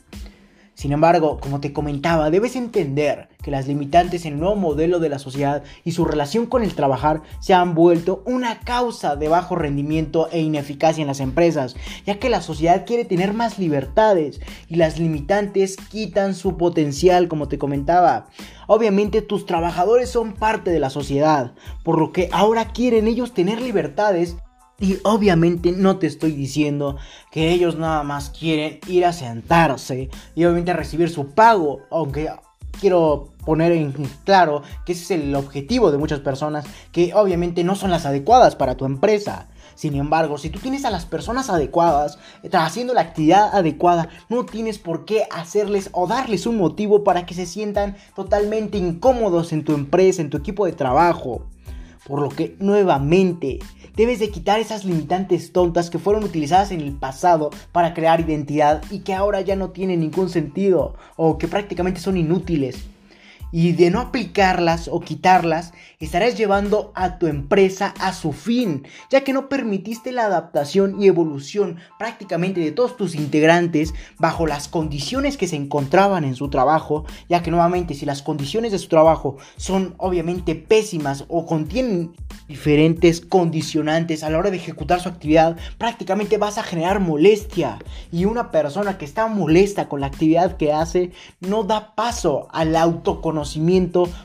Sin 0.80 0.92
embargo, 0.92 1.36
como 1.40 1.60
te 1.60 1.74
comentaba, 1.74 2.30
debes 2.30 2.56
entender 2.56 3.28
que 3.42 3.50
las 3.50 3.68
limitantes 3.68 4.24
en 4.24 4.32
el 4.32 4.40
nuevo 4.40 4.56
modelo 4.56 4.98
de 4.98 5.10
la 5.10 5.18
sociedad 5.18 5.62
y 5.84 5.92
su 5.92 6.06
relación 6.06 6.46
con 6.46 6.62
el 6.62 6.74
trabajar 6.74 7.20
se 7.38 7.52
han 7.52 7.74
vuelto 7.74 8.22
una 8.24 8.60
causa 8.60 9.14
de 9.14 9.28
bajo 9.28 9.56
rendimiento 9.56 10.30
e 10.32 10.40
ineficacia 10.40 11.02
en 11.02 11.08
las 11.08 11.20
empresas, 11.20 11.76
ya 12.06 12.18
que 12.18 12.30
la 12.30 12.40
sociedad 12.40 12.86
quiere 12.86 13.04
tener 13.04 13.34
más 13.34 13.58
libertades 13.58 14.40
y 14.68 14.76
las 14.76 14.98
limitantes 14.98 15.76
quitan 15.76 16.34
su 16.34 16.56
potencial, 16.56 17.28
como 17.28 17.46
te 17.46 17.58
comentaba. 17.58 18.28
Obviamente 18.66 19.20
tus 19.20 19.44
trabajadores 19.44 20.08
son 20.08 20.32
parte 20.32 20.70
de 20.70 20.80
la 20.80 20.88
sociedad, 20.88 21.52
por 21.84 21.98
lo 21.98 22.10
que 22.10 22.30
ahora 22.32 22.72
quieren 22.72 23.06
ellos 23.06 23.34
tener 23.34 23.60
libertades 23.60 24.38
y 24.80 24.98
obviamente 25.04 25.72
no 25.72 25.98
te 25.98 26.06
estoy 26.06 26.32
diciendo 26.32 26.96
que 27.30 27.52
ellos 27.52 27.76
nada 27.76 28.02
más 28.02 28.30
quieren 28.30 28.80
ir 28.88 29.04
a 29.04 29.12
sentarse 29.12 30.08
y 30.34 30.44
obviamente 30.44 30.72
recibir 30.72 31.10
su 31.10 31.28
pago, 31.28 31.80
aunque 31.90 32.30
quiero 32.80 33.28
poner 33.44 33.72
en 33.72 33.92
claro 34.24 34.62
que 34.86 34.92
ese 34.92 35.02
es 35.02 35.10
el 35.22 35.34
objetivo 35.34 35.90
de 35.90 35.98
muchas 35.98 36.20
personas 36.20 36.64
que 36.92 37.12
obviamente 37.14 37.62
no 37.62 37.76
son 37.76 37.90
las 37.90 38.06
adecuadas 38.06 38.56
para 38.56 38.76
tu 38.76 38.86
empresa. 38.86 39.48
Sin 39.74 39.94
embargo, 39.94 40.36
si 40.36 40.50
tú 40.50 40.58
tienes 40.58 40.84
a 40.84 40.90
las 40.90 41.06
personas 41.06 41.48
adecuadas, 41.48 42.18
haciendo 42.52 42.92
la 42.92 43.00
actividad 43.00 43.54
adecuada, 43.54 44.08
no 44.28 44.44
tienes 44.44 44.78
por 44.78 45.06
qué 45.06 45.24
hacerles 45.30 45.88
o 45.92 46.06
darles 46.06 46.46
un 46.46 46.58
motivo 46.58 47.02
para 47.02 47.24
que 47.24 47.34
se 47.34 47.46
sientan 47.46 47.96
totalmente 48.14 48.76
incómodos 48.76 49.52
en 49.52 49.64
tu 49.64 49.72
empresa, 49.72 50.20
en 50.20 50.28
tu 50.28 50.36
equipo 50.36 50.66
de 50.66 50.72
trabajo. 50.72 51.46
Por 52.06 52.22
lo 52.22 52.28
que 52.28 52.56
nuevamente 52.58 53.58
debes 53.94 54.18
de 54.18 54.30
quitar 54.30 54.60
esas 54.60 54.84
limitantes 54.84 55.52
tontas 55.52 55.90
que 55.90 55.98
fueron 55.98 56.24
utilizadas 56.24 56.72
en 56.72 56.80
el 56.80 56.92
pasado 56.92 57.50
para 57.72 57.94
crear 57.94 58.20
identidad 58.20 58.82
y 58.90 59.00
que 59.00 59.14
ahora 59.14 59.40
ya 59.40 59.56
no 59.56 59.70
tienen 59.70 60.00
ningún 60.00 60.28
sentido 60.28 60.94
o 61.16 61.38
que 61.38 61.48
prácticamente 61.48 62.00
son 62.00 62.16
inútiles 62.16 62.86
y 63.52 63.72
de 63.72 63.90
no 63.90 64.00
aplicarlas 64.00 64.88
o 64.88 65.00
quitarlas, 65.00 65.72
estarás 65.98 66.36
llevando 66.36 66.92
a 66.94 67.18
tu 67.18 67.26
empresa 67.26 67.94
a 67.98 68.12
su 68.12 68.32
fin, 68.32 68.86
ya 69.10 69.22
que 69.22 69.32
no 69.32 69.48
permitiste 69.48 70.12
la 70.12 70.26
adaptación 70.26 71.00
y 71.02 71.06
evolución 71.06 71.78
prácticamente 71.98 72.60
de 72.60 72.72
todos 72.72 72.96
tus 72.96 73.14
integrantes 73.14 73.94
bajo 74.18 74.46
las 74.46 74.68
condiciones 74.68 75.36
que 75.36 75.48
se 75.48 75.56
encontraban 75.56 76.24
en 76.24 76.36
su 76.36 76.48
trabajo, 76.48 77.04
ya 77.28 77.42
que 77.42 77.50
nuevamente 77.50 77.94
si 77.94 78.06
las 78.06 78.22
condiciones 78.22 78.72
de 78.72 78.78
su 78.78 78.88
trabajo 78.88 79.36
son 79.56 79.94
obviamente 79.98 80.54
pésimas 80.54 81.24
o 81.28 81.46
contienen 81.46 82.12
diferentes 82.48 83.20
condicionantes 83.20 84.22
a 84.22 84.30
la 84.30 84.38
hora 84.38 84.50
de 84.50 84.56
ejecutar 84.56 85.00
su 85.00 85.08
actividad, 85.08 85.56
prácticamente 85.78 86.38
vas 86.38 86.58
a 86.58 86.62
generar 86.62 87.00
molestia. 87.00 87.78
Y 88.10 88.24
una 88.24 88.50
persona 88.50 88.98
que 88.98 89.04
está 89.04 89.26
molesta 89.28 89.88
con 89.88 90.00
la 90.00 90.06
actividad 90.06 90.56
que 90.56 90.72
hace 90.72 91.12
no 91.40 91.62
da 91.64 91.94
paso 91.94 92.48
al 92.50 92.74
autoconocimiento 92.74 93.39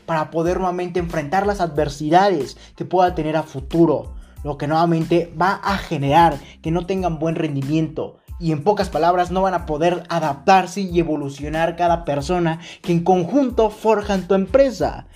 para 0.06 0.32
poder 0.32 0.58
nuevamente 0.58 1.00
enfrentar 1.00 1.46
las 1.48 1.62
adversidades 1.62 2.58
que 2.76 2.86
pueda 2.86 3.16
tener 3.16 3.38
a 3.38 3.44
futuro. 3.44 4.14
Lo 4.44 4.58
que 4.58 4.68
nuevamente 4.68 5.34
va 5.40 5.60
a 5.64 5.78
generar 5.78 6.38
que 6.62 6.72
no 6.72 6.86
tengan 6.86 7.20
buen 7.20 7.36
rendimiento. 7.36 8.18
Y 8.40 8.52
en 8.52 8.64
pocas 8.64 8.90
palabras 8.90 9.32
no 9.32 9.42
van 9.42 9.54
a 9.54 9.66
poder 9.66 10.04
adaptarse 10.10 10.82
y 10.82 11.00
evolucionar 11.00 11.76
cada 11.76 12.04
persona 12.06 12.60
que 12.82 12.92
en 12.92 13.04
conjunto 13.04 13.70
forjan 13.70 14.28
tu 14.28 14.36
empresa. 14.36 15.08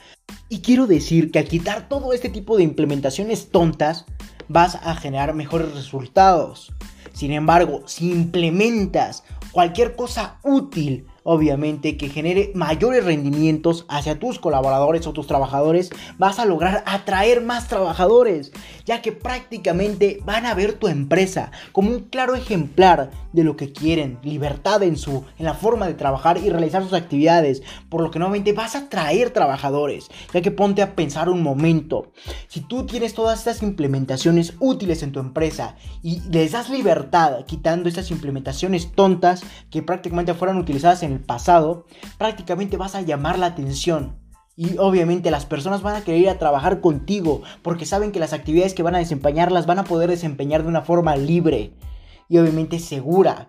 Y 0.48 0.62
quiero 0.62 0.88
decir 0.88 1.32
que 1.32 1.40
al 1.40 1.46
quitar 1.46 1.90
todo 1.90 2.14
este 2.14 2.30
tipo 2.30 2.58
de 2.58 2.64
implementaciones 2.64 3.52
tontas, 3.52 4.06
vas 4.48 4.76
a 4.76 4.96
generar 4.96 5.34
mejores 5.34 5.74
resultados. 5.74 6.72
Sin 7.14 7.32
embargo, 7.32 7.84
si 7.86 8.12
implementas 8.12 9.24
cualquier 9.52 9.96
cosa 9.96 10.40
útil 10.44 11.06
obviamente 11.24 11.98
que 11.98 12.10
genere 12.10 12.52
mayores 12.56 13.06
rendimientos 13.06 13.86
hacia 13.88 14.20
tus 14.20 14.40
colaboradores 14.40 15.08
o 15.08 15.14
tus 15.14 15.28
trabajadores, 15.28 15.90
vas 16.18 16.40
a 16.40 16.46
lograr 16.46 16.84
atraer 16.86 17.42
más 17.42 17.68
trabajadores, 17.68 18.52
ya 18.86 19.02
que 19.02 19.12
prácticamente 19.12 20.20
van 20.26 20.46
a 20.46 20.54
ver 20.54 20.74
tu 20.74 20.88
empresa 20.88 21.52
como 21.72 21.90
un 21.90 22.02
claro 22.02 22.36
ejemplar 22.36 23.12
de 23.34 23.44
lo 23.44 23.56
que 23.56 23.72
quieren, 23.72 24.18
libertad 24.24 24.84
en 24.84 24.98
su 24.98 25.24
en 25.38 25.46
la 25.46 25.54
forma 25.54 25.88
de 25.88 25.94
trabajar 25.94 26.38
y 26.38 26.50
realizar 26.50 26.84
sus 26.84 26.94
actividades, 26.94 27.62
por 27.90 28.02
lo 28.02 28.12
que 28.12 28.20
nuevamente 28.20 28.54
vas 28.54 28.76
a 28.76 28.80
atraer 28.80 29.32
trabajadores, 29.32 30.10
ya 30.34 30.42
que 30.42 30.52
ponte 30.52 30.82
a 30.82 30.96
pensar 30.96 31.30
un 31.30 31.44
momento, 31.44 32.12
si 32.48 32.62
tú 32.62 32.86
tienes 32.86 33.14
todas 33.14 33.40
estas 33.40 33.62
implementaciones 33.62 34.54
útiles 34.60 35.04
en 35.04 35.12
tu 35.12 35.20
empresa 35.20 35.76
y 36.02 36.22
les 36.32 36.52
das 36.52 36.70
libertad 36.70 37.46
quitando 37.46 37.90
estas 37.90 38.12
implementaciones 38.12 38.92
tontas 38.92 39.42
que 39.70 39.84
prácticamente 39.84 40.34
fueran 40.34 40.58
utilizadas 40.58 41.04
en 41.04 41.09
el 41.12 41.20
pasado, 41.20 41.86
prácticamente 42.18 42.78
vas 42.78 42.96
a 42.96 43.02
llamar 43.02 43.40
la 43.40 43.48
atención. 43.48 44.18
Y 44.56 44.78
obviamente 44.78 45.32
las 45.32 45.46
personas 45.46 45.82
van 45.82 45.96
a 45.96 46.04
querer 46.04 46.22
ir 46.22 46.30
a 46.30 46.38
trabajar 46.38 46.82
contigo 46.82 47.42
porque 47.62 47.86
saben 47.86 48.12
que 48.12 48.20
las 48.20 48.34
actividades 48.34 48.74
que 48.74 48.84
van 48.84 48.96
a 48.96 49.00
desempeñar 49.00 49.52
las 49.52 49.66
van 49.66 49.80
a 49.80 49.86
poder 49.86 50.10
desempeñar 50.10 50.64
de 50.64 50.70
una 50.70 50.82
forma 50.82 51.16
libre 51.16 51.74
y 52.28 52.38
obviamente 52.38 52.80
segura 52.80 53.48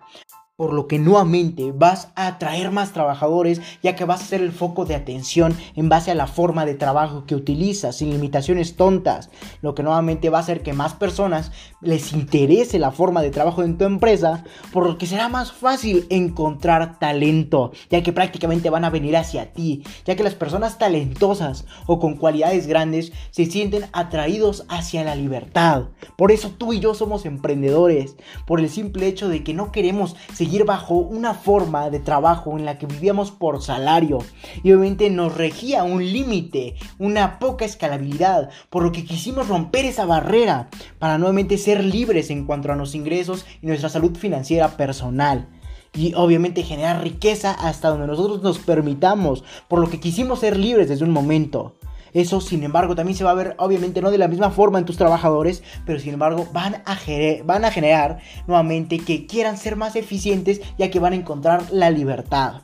por 0.61 0.73
lo 0.73 0.85
que 0.85 0.99
nuevamente 0.99 1.71
vas 1.71 2.09
a 2.13 2.27
atraer 2.27 2.69
más 2.69 2.93
trabajadores 2.93 3.63
ya 3.81 3.95
que 3.95 4.05
vas 4.05 4.21
a 4.21 4.25
ser 4.25 4.41
el 4.41 4.51
foco 4.51 4.85
de 4.85 4.93
atención 4.93 5.57
en 5.75 5.89
base 5.89 6.11
a 6.11 6.13
la 6.13 6.27
forma 6.27 6.67
de 6.67 6.75
trabajo 6.75 7.25
que 7.25 7.33
utilizas 7.33 7.95
sin 7.95 8.11
limitaciones 8.11 8.75
tontas, 8.75 9.31
lo 9.63 9.73
que 9.73 9.81
nuevamente 9.81 10.29
va 10.29 10.37
a 10.37 10.41
hacer 10.41 10.61
que 10.61 10.73
más 10.73 10.93
personas 10.93 11.51
les 11.81 12.13
interese 12.13 12.77
la 12.77 12.91
forma 12.91 13.23
de 13.23 13.31
trabajo 13.31 13.63
en 13.63 13.79
tu 13.79 13.85
empresa, 13.85 14.43
por 14.71 14.85
lo 14.85 14.99
que 14.99 15.07
será 15.07 15.29
más 15.29 15.51
fácil 15.51 16.05
encontrar 16.11 16.99
talento, 16.99 17.71
ya 17.89 18.03
que 18.03 18.13
prácticamente 18.13 18.69
van 18.69 18.85
a 18.85 18.91
venir 18.91 19.17
hacia 19.17 19.53
ti, 19.53 19.81
ya 20.05 20.15
que 20.15 20.23
las 20.23 20.35
personas 20.35 20.77
talentosas 20.77 21.65
o 21.87 21.97
con 21.97 22.17
cualidades 22.17 22.67
grandes 22.67 23.13
se 23.31 23.47
sienten 23.47 23.85
atraídos 23.93 24.67
hacia 24.69 25.03
la 25.03 25.15
libertad. 25.15 25.85
Por 26.17 26.31
eso 26.31 26.51
tú 26.55 26.71
y 26.71 26.79
yo 26.79 26.93
somos 26.93 27.25
emprendedores, 27.25 28.15
por 28.45 28.59
el 28.59 28.69
simple 28.69 29.07
hecho 29.07 29.27
de 29.27 29.43
que 29.43 29.55
no 29.55 29.71
queremos 29.71 30.15
seguir 30.35 30.50
bajo 30.65 30.95
una 30.95 31.33
forma 31.33 31.89
de 31.89 31.99
trabajo 31.99 32.57
en 32.57 32.65
la 32.65 32.77
que 32.77 32.85
vivíamos 32.85 33.31
por 33.31 33.61
salario 33.61 34.19
y 34.63 34.71
obviamente 34.71 35.09
nos 35.09 35.35
regía 35.35 35.83
un 35.83 36.05
límite, 36.05 36.75
una 36.99 37.39
poca 37.39 37.65
escalabilidad, 37.65 38.49
por 38.69 38.83
lo 38.83 38.91
que 38.91 39.05
quisimos 39.05 39.47
romper 39.47 39.85
esa 39.85 40.05
barrera 40.05 40.69
para 40.99 41.17
nuevamente 41.17 41.57
ser 41.57 41.83
libres 41.83 42.29
en 42.29 42.45
cuanto 42.45 42.71
a 42.71 42.75
los 42.75 42.95
ingresos 42.95 43.45
y 43.61 43.67
nuestra 43.67 43.89
salud 43.89 44.15
financiera 44.15 44.77
personal 44.77 45.47
y 45.93 46.13
obviamente 46.13 46.63
generar 46.63 47.03
riqueza 47.03 47.51
hasta 47.51 47.89
donde 47.89 48.07
nosotros 48.07 48.41
nos 48.41 48.59
permitamos, 48.59 49.43
por 49.67 49.79
lo 49.79 49.89
que 49.89 49.99
quisimos 49.99 50.39
ser 50.39 50.57
libres 50.57 50.87
desde 50.89 51.03
un 51.03 51.11
momento. 51.11 51.75
Eso, 52.13 52.41
sin 52.41 52.63
embargo, 52.63 52.95
también 52.95 53.17
se 53.17 53.23
va 53.23 53.31
a 53.31 53.35
ver, 53.35 53.55
obviamente, 53.57 54.01
no 54.01 54.11
de 54.11 54.17
la 54.17 54.27
misma 54.27 54.51
forma 54.51 54.79
en 54.79 54.85
tus 54.85 54.97
trabajadores, 54.97 55.63
pero 55.85 55.99
sin 55.99 56.13
embargo, 56.13 56.47
van 56.51 56.75
a, 56.85 56.97
van 57.45 57.65
a 57.65 57.71
generar 57.71 58.19
nuevamente 58.47 58.99
que 58.99 59.25
quieran 59.25 59.57
ser 59.57 59.75
más 59.75 59.95
eficientes, 59.95 60.61
ya 60.77 60.91
que 60.91 60.99
van 60.99 61.13
a 61.13 61.17
encontrar 61.17 61.71
la 61.71 61.89
libertad. 61.89 62.63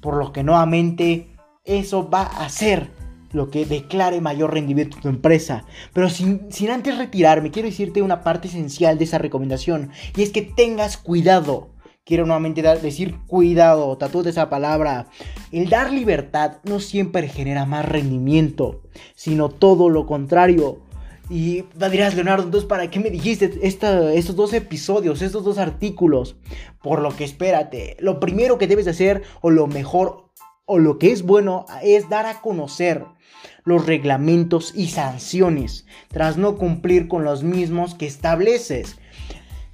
Por 0.00 0.16
lo 0.16 0.32
que 0.32 0.42
nuevamente, 0.42 1.36
eso 1.64 2.08
va 2.08 2.22
a 2.22 2.48
ser 2.48 2.90
lo 3.32 3.50
que 3.50 3.64
declare 3.64 4.20
mayor 4.20 4.52
rendimiento 4.52 4.96
en 4.96 5.02
tu 5.02 5.08
empresa. 5.08 5.64
Pero 5.92 6.10
sin, 6.10 6.52
sin 6.52 6.70
antes 6.70 6.98
retirarme, 6.98 7.50
quiero 7.50 7.68
decirte 7.68 8.02
una 8.02 8.22
parte 8.22 8.48
esencial 8.48 8.98
de 8.98 9.04
esa 9.04 9.18
recomendación, 9.18 9.90
y 10.16 10.22
es 10.22 10.30
que 10.30 10.42
tengas 10.42 10.96
cuidado 10.96 11.70
quiero 12.04 12.26
nuevamente 12.26 12.62
decir 12.62 13.18
cuidado, 13.26 13.96
tatúate 13.96 14.30
esa 14.30 14.50
palabra. 14.50 15.08
El 15.50 15.68
dar 15.68 15.92
libertad 15.92 16.58
no 16.64 16.80
siempre 16.80 17.28
genera 17.28 17.66
más 17.66 17.86
rendimiento, 17.86 18.82
sino 19.14 19.48
todo 19.48 19.88
lo 19.88 20.06
contrario. 20.06 20.82
Y 21.30 21.64
dirás, 21.90 22.14
Leonardo, 22.14 22.44
entonces, 22.44 22.68
¿para 22.68 22.90
qué 22.90 23.00
me 23.00 23.10
dijiste 23.10 23.60
estos 23.62 24.36
dos 24.36 24.52
episodios, 24.52 25.22
estos 25.22 25.44
dos 25.44 25.58
artículos? 25.58 26.36
Por 26.82 27.00
lo 27.00 27.16
que 27.16 27.24
espérate, 27.24 27.96
lo 28.00 28.20
primero 28.20 28.58
que 28.58 28.66
debes 28.66 28.88
hacer, 28.88 29.22
o 29.40 29.50
lo 29.50 29.66
mejor, 29.66 30.30
o 30.66 30.78
lo 30.78 30.98
que 30.98 31.12
es 31.12 31.22
bueno, 31.22 31.64
es 31.82 32.10
dar 32.10 32.26
a 32.26 32.40
conocer 32.40 33.06
los 33.64 33.86
reglamentos 33.86 34.72
y 34.74 34.88
sanciones 34.88 35.86
tras 36.08 36.36
no 36.36 36.56
cumplir 36.56 37.08
con 37.08 37.24
los 37.24 37.44
mismos 37.44 37.94
que 37.94 38.06
estableces 38.06 38.96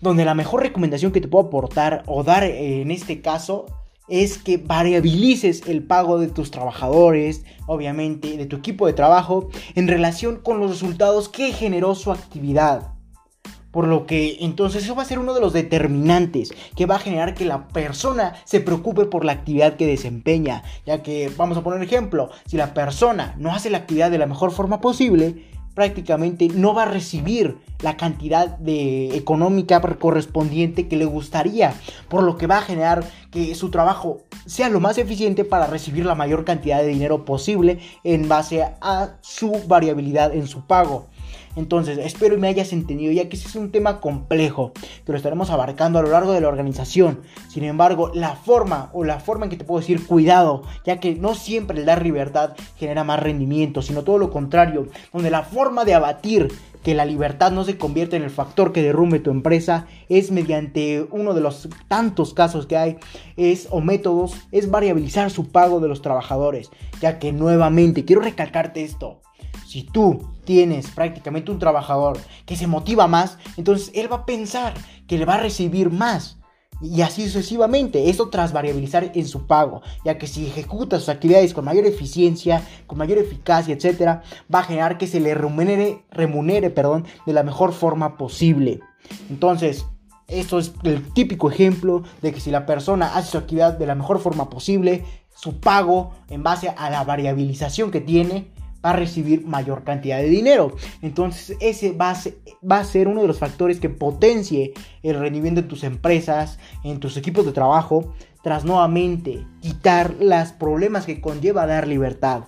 donde 0.01 0.25
la 0.25 0.35
mejor 0.35 0.63
recomendación 0.63 1.13
que 1.13 1.21
te 1.21 1.29
puedo 1.29 1.47
aportar 1.47 2.03
o 2.07 2.23
dar 2.23 2.45
eh, 2.45 2.83
en 2.83 2.91
este 2.91 3.21
caso 3.21 3.67
es 4.09 4.39
que 4.39 4.57
variabilices 4.57 5.63
el 5.67 5.83
pago 5.83 6.19
de 6.19 6.29
tus 6.29 6.51
trabajadores, 6.51 7.45
obviamente 7.67 8.37
de 8.37 8.47
tu 8.47 8.57
equipo 8.57 8.87
de 8.87 8.95
trabajo, 8.95 9.49
en 9.75 9.87
relación 9.87 10.37
con 10.37 10.61
los 10.61 10.71
resultados 10.71 11.29
que 11.29 11.53
generó 11.53 11.95
su 11.95 12.11
actividad. 12.11 12.95
Por 13.71 13.87
lo 13.87 14.07
que 14.07 14.39
entonces 14.41 14.85
eso 14.85 14.95
va 14.95 15.03
a 15.03 15.07
ser 15.07 15.19
uno 15.19 15.35
de 15.35 15.43
los 15.43 15.53
determinantes 15.53 16.55
que 16.75 16.87
va 16.87 16.97
a 16.97 17.01
generar 17.01 17.35
que 17.35 17.45
la 17.45 17.69
persona 17.69 18.35
se 18.45 18.61
preocupe 18.61 19.05
por 19.05 19.27
la 19.27 19.33
actividad 19.33 19.77
que 19.77 19.87
desempeña. 19.87 20.63
Ya 20.87 21.03
que, 21.03 21.31
vamos 21.37 21.59
a 21.59 21.63
poner 21.63 21.83
ejemplo, 21.83 22.31
si 22.47 22.57
la 22.57 22.73
persona 22.73 23.35
no 23.39 23.55
hace 23.55 23.69
la 23.69 23.79
actividad 23.79 24.11
de 24.11 24.19
la 24.19 24.27
mejor 24.27 24.53
forma 24.53 24.81
posible, 24.81 25.45
prácticamente 25.79 26.49
no 26.49 26.75
va 26.75 26.83
a 26.83 26.91
recibir 26.91 27.59
la 27.83 27.97
cantidad 27.97 28.49
de 28.59 29.17
económica 29.17 29.81
correspondiente 29.81 30.88
que 30.88 30.97
le 30.97 31.05
gustaría, 31.05 31.73
por 32.09 32.25
lo 32.25 32.37
que 32.37 32.49
va 32.49 32.59
a 32.59 32.62
generar 32.62 33.05
que 33.31 33.55
su 33.55 33.71
trabajo 33.71 34.23
sea 34.45 34.71
lo 34.71 34.81
más 34.81 34.99
eficiente 34.99 35.45
para 35.45 35.69
recibir 35.69 36.05
la 36.05 36.17
mayor 36.17 36.45
cantidad 36.45 36.81
de 36.81 36.88
dinero 36.88 37.25
posible 37.25 37.79
en 38.03 38.29
base 38.29 38.64
a 38.81 39.11
su 39.21 39.53
variabilidad 39.69 40.35
en 40.35 40.49
su 40.49 40.67
pago. 40.67 41.07
Entonces, 41.59 41.99
espero 41.99 42.37
y 42.37 42.38
me 42.38 42.47
hayas 42.47 42.73
entendido, 42.73 43.11
ya 43.11 43.29
que 43.29 43.35
ese 43.35 43.49
es 43.49 43.57
un 43.57 43.73
tema 43.73 44.01
complejo 44.01 44.71
que 45.05 45.11
lo 45.11 45.16
estaremos 45.16 45.51
abarcando 45.51 45.99
a 45.99 46.03
lo 46.03 46.11
largo 46.11 46.33
de 46.33 46.40
la 46.40 46.47
organización. 46.47 47.23
Sin 47.49 47.64
embargo, 47.64 48.12
la 48.14 48.37
forma 48.37 48.90
o 48.92 49.03
la 49.03 49.18
forma 49.18 49.47
en 49.47 49.51
que 49.51 49.57
te 49.57 49.64
puedo 49.64 49.81
decir 49.81 50.07
cuidado, 50.07 50.62
ya 50.87 51.01
que 51.01 51.16
no 51.16 51.35
siempre 51.35 51.81
el 51.81 51.85
dar 51.85 52.05
libertad 52.05 52.55
genera 52.77 53.03
más 53.03 53.18
rendimiento, 53.18 53.83
sino 53.83 54.05
todo 54.05 54.18
lo 54.18 54.31
contrario, 54.31 54.87
donde 55.12 55.33
la 55.33 55.42
forma 55.42 55.85
de 55.85 55.94
abatir 55.94 56.53
que 56.85 56.94
la 56.94 57.05
libertad 57.05 57.51
no 57.51 57.64
se 57.64 57.77
convierta 57.77 58.14
en 58.14 58.23
el 58.23 58.31
factor 58.31 58.73
que 58.73 58.81
derrumbe 58.81 59.18
tu 59.18 59.33
empresa 59.33 59.88
es 60.09 60.31
mediante 60.31 61.09
uno 61.11 61.35
de 61.35 61.40
los 61.40 61.68
tantos 61.88 62.35
casos 62.35 62.66
que 62.66 62.77
hay 62.77 62.99
es 63.37 63.66
o 63.71 63.81
métodos 63.81 64.37
es 64.53 64.71
variabilizar 64.71 65.33
su 65.33 65.49
pago 65.51 65.81
de 65.81 65.88
los 65.88 66.03
trabajadores 66.03 66.71
ya 67.01 67.18
que 67.18 67.33
nuevamente 67.33 68.05
quiero 68.05 68.23
recalcarte 68.23 68.85
esto 68.85 69.21
si 69.69 69.83
tú 69.83 70.27
tienes 70.45 70.91
prácticamente 70.91 71.51
un 71.51 71.59
trabajador 71.59 72.19
que 72.47 72.57
se 72.57 72.67
motiva 72.67 73.07
más, 73.07 73.37
entonces 73.59 73.91
él 73.95 74.11
va 74.11 74.17
a 74.17 74.27
pensar 74.27 74.73
que 75.07 75.19
le 75.19 75.27
va 75.27 75.35
a 75.35 75.41
recibir 75.41 75.91
más. 75.91 76.39
Y 76.81 77.03
así 77.03 77.27
sucesivamente, 77.27 78.09
esto 78.09 78.31
tras 78.31 78.55
variabilizar 78.55 79.13
en 79.15 79.29
su 79.29 79.47
pago, 79.47 79.83
ya 80.07 80.17
que 80.17 80.27
si 80.27 80.47
ejecuta 80.47 80.99
sus 80.99 81.11
actividades 81.11 81.53
con 81.53 81.67
mayor 81.67 81.85
eficiencia, 81.85 82.63
con 82.87 82.97
mayor 82.97 83.19
eficacia, 83.19 83.75
etc., 83.75 84.23
va 84.53 84.61
a 84.61 84.65
generar 84.65 84.97
que 84.97 85.07
se 85.07 85.21
le 85.21 85.35
remunere, 85.35 86.03
remunere 86.13 86.71
perdón, 86.71 87.05
de 87.27 87.35
la 87.35 87.43
mejor 87.43 87.75
forma 87.75 88.17
posible. 88.17 88.81
Entonces, 89.29 89.85
esto 90.29 90.59
es 90.59 90.73
el 90.83 91.13
típico 91.13 91.51
ejemplo 91.51 92.05
de 92.23 92.33
que 92.33 92.41
si 92.41 92.51
la 92.51 92.65
persona 92.65 93.17
hace 93.17 93.33
su 93.33 93.39
actividad 93.39 93.77
de 93.77 93.87
la 93.87 93.95
mejor 93.95 94.19
forma 94.19 94.49
posible, 94.49 95.05
su 95.35 95.61
pago 95.61 96.13
en 96.31 96.43
base 96.43 96.71
a 96.71 96.89
la 96.89 97.05
variabilización 97.05 97.91
que 97.91 98.01
tiene 98.01 98.51
va 98.85 98.91
a 98.91 98.97
recibir 98.97 99.45
mayor 99.47 99.85
cantidad 99.85 100.19
de 100.19 100.29
dinero. 100.29 100.77
Entonces 101.03 101.57
ese 101.61 101.93
va 101.93 102.11
a, 102.11 102.14
ser, 102.14 102.38
va 102.69 102.81
a 102.81 102.85
ser 102.85 103.09
uno 103.09 103.23
de 103.23 103.29
los 103.29 103.38
factores 103.38 103.81
que 103.81 103.91
potencie 103.91 104.73
el 105.03 105.19
rendimiento 105.19 105.62
de 105.62 105.69
tus 105.69 105.85
empresas, 105.85 106.59
en 106.85 107.01
tus 107.01 107.17
equipos 107.17 107.45
de 107.47 107.53
trabajo, 107.53 108.14
tras 108.43 108.64
nuevamente 108.64 109.45
quitar 109.61 110.14
los 110.21 110.53
problemas 110.53 111.07
que 111.07 111.21
conlleva 111.21 111.67
dar 111.67 111.88
libertad. 111.88 112.45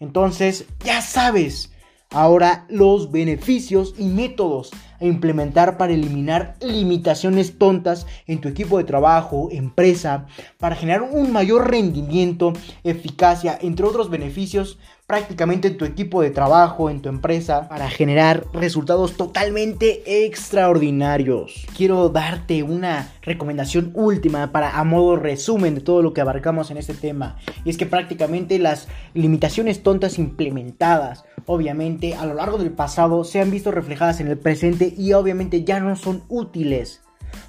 Entonces 0.00 0.66
ya 0.84 1.02
sabes 1.02 1.70
ahora 2.10 2.66
los 2.68 3.12
beneficios 3.12 3.94
y 3.96 4.04
métodos 4.04 4.70
a 5.00 5.04
implementar 5.04 5.78
para 5.78 5.92
eliminar 5.92 6.56
limitaciones 6.60 7.58
tontas 7.58 8.06
en 8.26 8.40
tu 8.40 8.48
equipo 8.48 8.78
de 8.78 8.84
trabajo, 8.84 9.48
empresa, 9.50 10.26
para 10.58 10.76
generar 10.76 11.02
un 11.02 11.32
mayor 11.32 11.70
rendimiento, 11.70 12.52
eficacia, 12.84 13.58
entre 13.62 13.86
otros 13.86 14.10
beneficios 14.10 14.78
prácticamente 15.10 15.66
en 15.66 15.76
tu 15.76 15.84
equipo 15.84 16.22
de 16.22 16.30
trabajo, 16.30 16.88
en 16.88 17.02
tu 17.02 17.08
empresa, 17.08 17.68
para 17.68 17.90
generar 17.90 18.46
resultados 18.52 19.16
totalmente 19.16 20.24
extraordinarios. 20.24 21.66
Quiero 21.76 22.10
darte 22.10 22.62
una 22.62 23.10
recomendación 23.20 23.90
última 23.94 24.52
para 24.52 24.78
a 24.78 24.84
modo 24.84 25.16
resumen 25.16 25.74
de 25.74 25.80
todo 25.80 26.00
lo 26.00 26.12
que 26.12 26.20
abarcamos 26.20 26.70
en 26.70 26.76
este 26.76 26.94
tema. 26.94 27.38
Y 27.64 27.70
es 27.70 27.76
que 27.76 27.86
prácticamente 27.86 28.60
las 28.60 28.86
limitaciones 29.12 29.82
tontas 29.82 30.16
implementadas, 30.16 31.24
obviamente, 31.44 32.14
a 32.14 32.24
lo 32.24 32.34
largo 32.34 32.58
del 32.58 32.70
pasado 32.70 33.24
se 33.24 33.40
han 33.40 33.50
visto 33.50 33.72
reflejadas 33.72 34.20
en 34.20 34.28
el 34.28 34.38
presente 34.38 34.94
y 34.96 35.12
obviamente 35.14 35.64
ya 35.64 35.80
no 35.80 35.96
son 35.96 36.22
útiles 36.28 37.00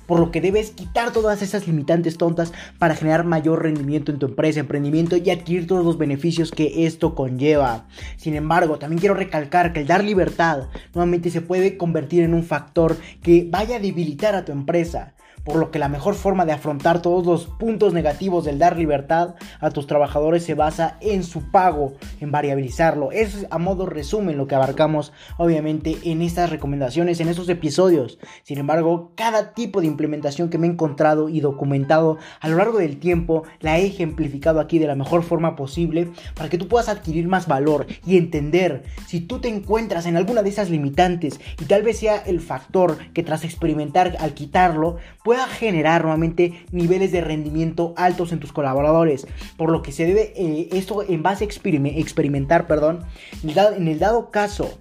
por 0.06 0.20
lo 0.20 0.32
que 0.32 0.42
debes 0.42 0.72
quitar 0.72 1.12
todas 1.14 1.42
esas 1.42 1.68
limitantes 1.68 2.18
tontas 2.18 2.54
para 2.80 2.96
generar 2.96 3.24
mayor 3.24 3.64
rendimiento 3.64 4.12
en 4.12 4.20
tu 4.20 4.28
empresa, 4.28 4.60
emprendimiento 4.60 5.18
y 5.18 5.30
adquirir 5.30 5.68
todos 5.68 5.86
los 5.86 5.98
beneficios 5.98 6.52
que 6.52 6.86
esto 6.86 7.16
conlleva. 7.16 7.86
Sin 8.18 8.36
embargo, 8.36 8.78
también 8.78 9.00
quiero 9.00 9.16
recalcar 9.16 9.74
que 9.74 9.82
el 9.82 9.88
dar 9.88 10.04
libertad 10.04 10.68
nuevamente 10.94 11.30
se 11.30 11.42
puede 11.42 11.78
convertir 11.78 12.24
en 12.24 12.34
un 12.34 12.44
factor 12.44 12.98
que 13.22 13.48
vaya 13.50 13.78
a 13.78 13.80
debilitar 13.80 14.36
a 14.36 14.46
tu 14.46 14.52
empresa 14.52 15.14
por 15.44 15.56
lo 15.56 15.72
que 15.72 15.80
la 15.80 15.90
mejor 15.90 16.16
forma 16.16 16.46
de 16.46 16.52
afrontar 16.52 17.02
todos 17.02 17.26
los 17.26 17.48
puntos 17.48 17.94
negativos 17.94 18.46
del 18.46 18.60
dar 18.60 18.78
libertad 18.78 19.36
a 19.60 19.72
tus 19.72 19.88
trabajadores 19.88 20.44
se 20.44 20.54
basa 20.54 20.98
en 21.02 21.24
su 21.24 21.52
pago, 21.52 21.94
en 22.20 22.32
variabilizarlo. 22.32 23.12
Eso 23.12 23.40
es 23.40 23.48
a 23.50 23.58
modo 23.58 23.86
resumen 23.86 24.38
lo 24.38 24.48
que 24.48 24.56
abarcamos 24.56 25.14
obviamente 25.38 25.98
en 26.04 26.22
estas 26.22 26.50
recomendaciones, 26.50 27.20
en 27.20 27.30
estos 27.30 27.50
episodios. 27.50 28.20
Sin 28.44 28.58
embargo, 28.58 29.12
cada 29.16 29.54
tipo 29.54 29.82
de 29.82 29.88
implementación 29.88 30.50
que 30.50 30.58
me 30.58 30.68
he 30.68 30.70
encontrado 30.72 31.30
y 31.30 31.40
documentado 31.40 32.18
a 32.40 32.50
lo 32.50 32.58
largo 32.58 32.78
del 32.78 33.00
tiempo 33.00 33.44
la 33.60 33.80
he 33.80 33.86
ejemplificado 33.86 34.60
aquí 34.60 34.80
de 34.80 34.88
la 34.88 34.96
mejor 34.96 35.24
forma 35.24 35.56
posible 35.56 36.12
para 36.36 36.50
que 36.50 36.58
tú 36.58 36.68
puedas 36.68 36.90
adquirir 36.90 37.28
más 37.28 37.48
valor 37.48 37.86
y 38.06 38.18
entender 38.18 38.84
si 39.08 39.22
tú 39.22 39.40
te 39.40 39.48
encuentras 39.48 40.06
en 40.06 40.18
alguna 40.18 40.44
de 40.44 40.50
esas 40.50 40.70
limitantes 40.70 41.40
y 41.60 41.66
tal 41.66 41.84
vez 41.84 42.00
sea 42.00 42.18
el 42.18 42.40
factor 42.40 42.98
que 43.14 43.24
tras 43.24 43.44
experimentar 43.44 44.16
al 44.20 44.34
quitarlo, 44.34 44.98
pueda 45.32 45.48
generar 45.48 46.02
nuevamente 46.02 46.66
niveles 46.74 47.14
de 47.14 47.22
rendimiento 47.22 47.94
altos 47.96 48.34
en 48.34 48.42
tus 48.42 48.52
colaboradores. 48.52 49.28
Por 49.56 49.72
lo 49.72 49.82
que 49.82 49.94
se 49.94 50.06
debe 50.06 50.34
eh, 50.36 50.68
esto 50.74 51.04
en 51.08 51.24
base 51.24 51.46
a 51.46 51.48
experimentar, 51.48 52.68
perdón, 52.68 53.06
en 53.42 53.88
el 53.88 53.98
dado 53.98 54.30
caso 54.30 54.78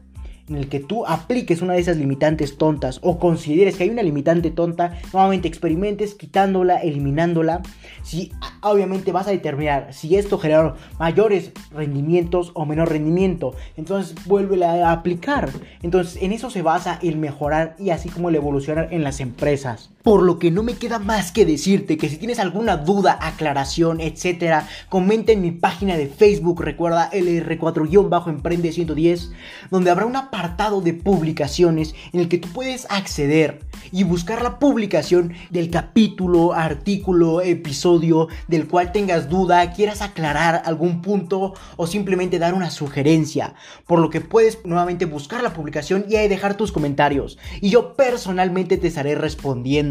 en 0.50 0.56
el 0.56 0.68
que 0.68 0.80
tú 0.80 1.06
apliques 1.06 1.62
una 1.62 1.74
de 1.74 1.80
esas 1.80 1.96
limitantes 1.96 2.58
tontas 2.58 2.98
o 3.02 3.18
consideres 3.18 3.76
que 3.76 3.84
hay 3.84 3.90
una 3.90 4.02
limitante 4.02 4.50
tonta, 4.50 4.98
nuevamente 5.12 5.48
experimentes 5.48 6.14
quitándola, 6.14 6.78
eliminándola. 6.78 7.62
Si 8.02 8.32
obviamente 8.60 9.12
vas 9.12 9.28
a 9.28 9.30
determinar 9.30 9.94
si 9.94 10.16
esto 10.16 10.38
genera 10.38 10.74
mayores 10.98 11.52
rendimientos 11.72 12.50
o 12.54 12.66
menor 12.66 12.88
rendimiento, 12.90 13.54
entonces 13.76 14.16
vuelve 14.26 14.64
a 14.64 14.90
aplicar. 14.90 15.50
Entonces 15.82 16.20
en 16.20 16.32
eso 16.32 16.50
se 16.50 16.62
basa 16.62 16.98
el 17.02 17.16
mejorar 17.16 17.76
y 17.78 17.90
así 17.90 18.08
como 18.08 18.28
el 18.28 18.34
evolucionar 18.34 18.88
en 18.90 19.04
las 19.04 19.20
empresas. 19.20 19.90
Por 20.02 20.22
lo 20.22 20.38
que 20.38 20.50
no 20.50 20.62
me 20.62 20.74
queda 20.74 20.98
más 20.98 21.30
que 21.30 21.44
decirte 21.44 21.98
que 21.98 22.08
si 22.08 22.16
tienes 22.16 22.38
alguna 22.38 22.78
duda, 22.78 23.18
aclaración, 23.20 24.00
etcétera, 24.00 24.66
comenta 24.88 25.32
en 25.32 25.42
mi 25.42 25.50
página 25.50 25.98
de 25.98 26.06
Facebook, 26.06 26.62
recuerda 26.62 27.10
LR4-Emprende 27.12 28.72
110, 28.72 29.32
donde 29.70 29.90
habrá 29.90 30.06
una 30.06 30.20
apartado 30.30 30.80
de 30.80 30.94
publicaciones 30.94 31.94
en 32.12 32.20
el 32.20 32.28
que 32.28 32.38
tú 32.38 32.48
puedes 32.48 32.86
acceder 32.90 33.60
y 33.92 34.04
buscar 34.04 34.42
la 34.42 34.58
publicación 34.58 35.32
del 35.50 35.70
capítulo, 35.70 36.52
artículo, 36.52 37.40
episodio 37.40 38.28
del 38.48 38.68
cual 38.68 38.92
tengas 38.92 39.28
duda, 39.28 39.72
quieras 39.72 40.02
aclarar 40.02 40.62
algún 40.64 41.02
punto 41.02 41.54
o 41.76 41.86
simplemente 41.86 42.38
dar 42.38 42.54
una 42.54 42.70
sugerencia. 42.70 43.54
Por 43.86 43.98
lo 43.98 44.10
que 44.10 44.20
puedes 44.20 44.64
nuevamente 44.64 45.04
buscar 45.04 45.42
la 45.42 45.52
publicación 45.52 46.04
y 46.08 46.16
ahí 46.16 46.28
dejar 46.28 46.56
tus 46.56 46.72
comentarios. 46.72 47.38
Y 47.60 47.70
yo 47.70 47.94
personalmente 47.94 48.76
te 48.76 48.88
estaré 48.88 49.14
respondiendo. 49.14 49.89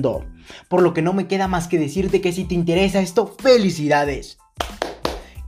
Por 0.68 0.82
lo 0.82 0.94
que 0.94 1.02
no 1.02 1.14
me 1.14 1.28
queda 1.28 1.48
más 1.48 1.68
que 1.68 1.78
decirte 1.78 2.22
que 2.22 2.34
si 2.34 2.46
te 2.46 2.56
interesa 2.56 3.00
esto, 3.00 3.36
felicidades 3.40 4.39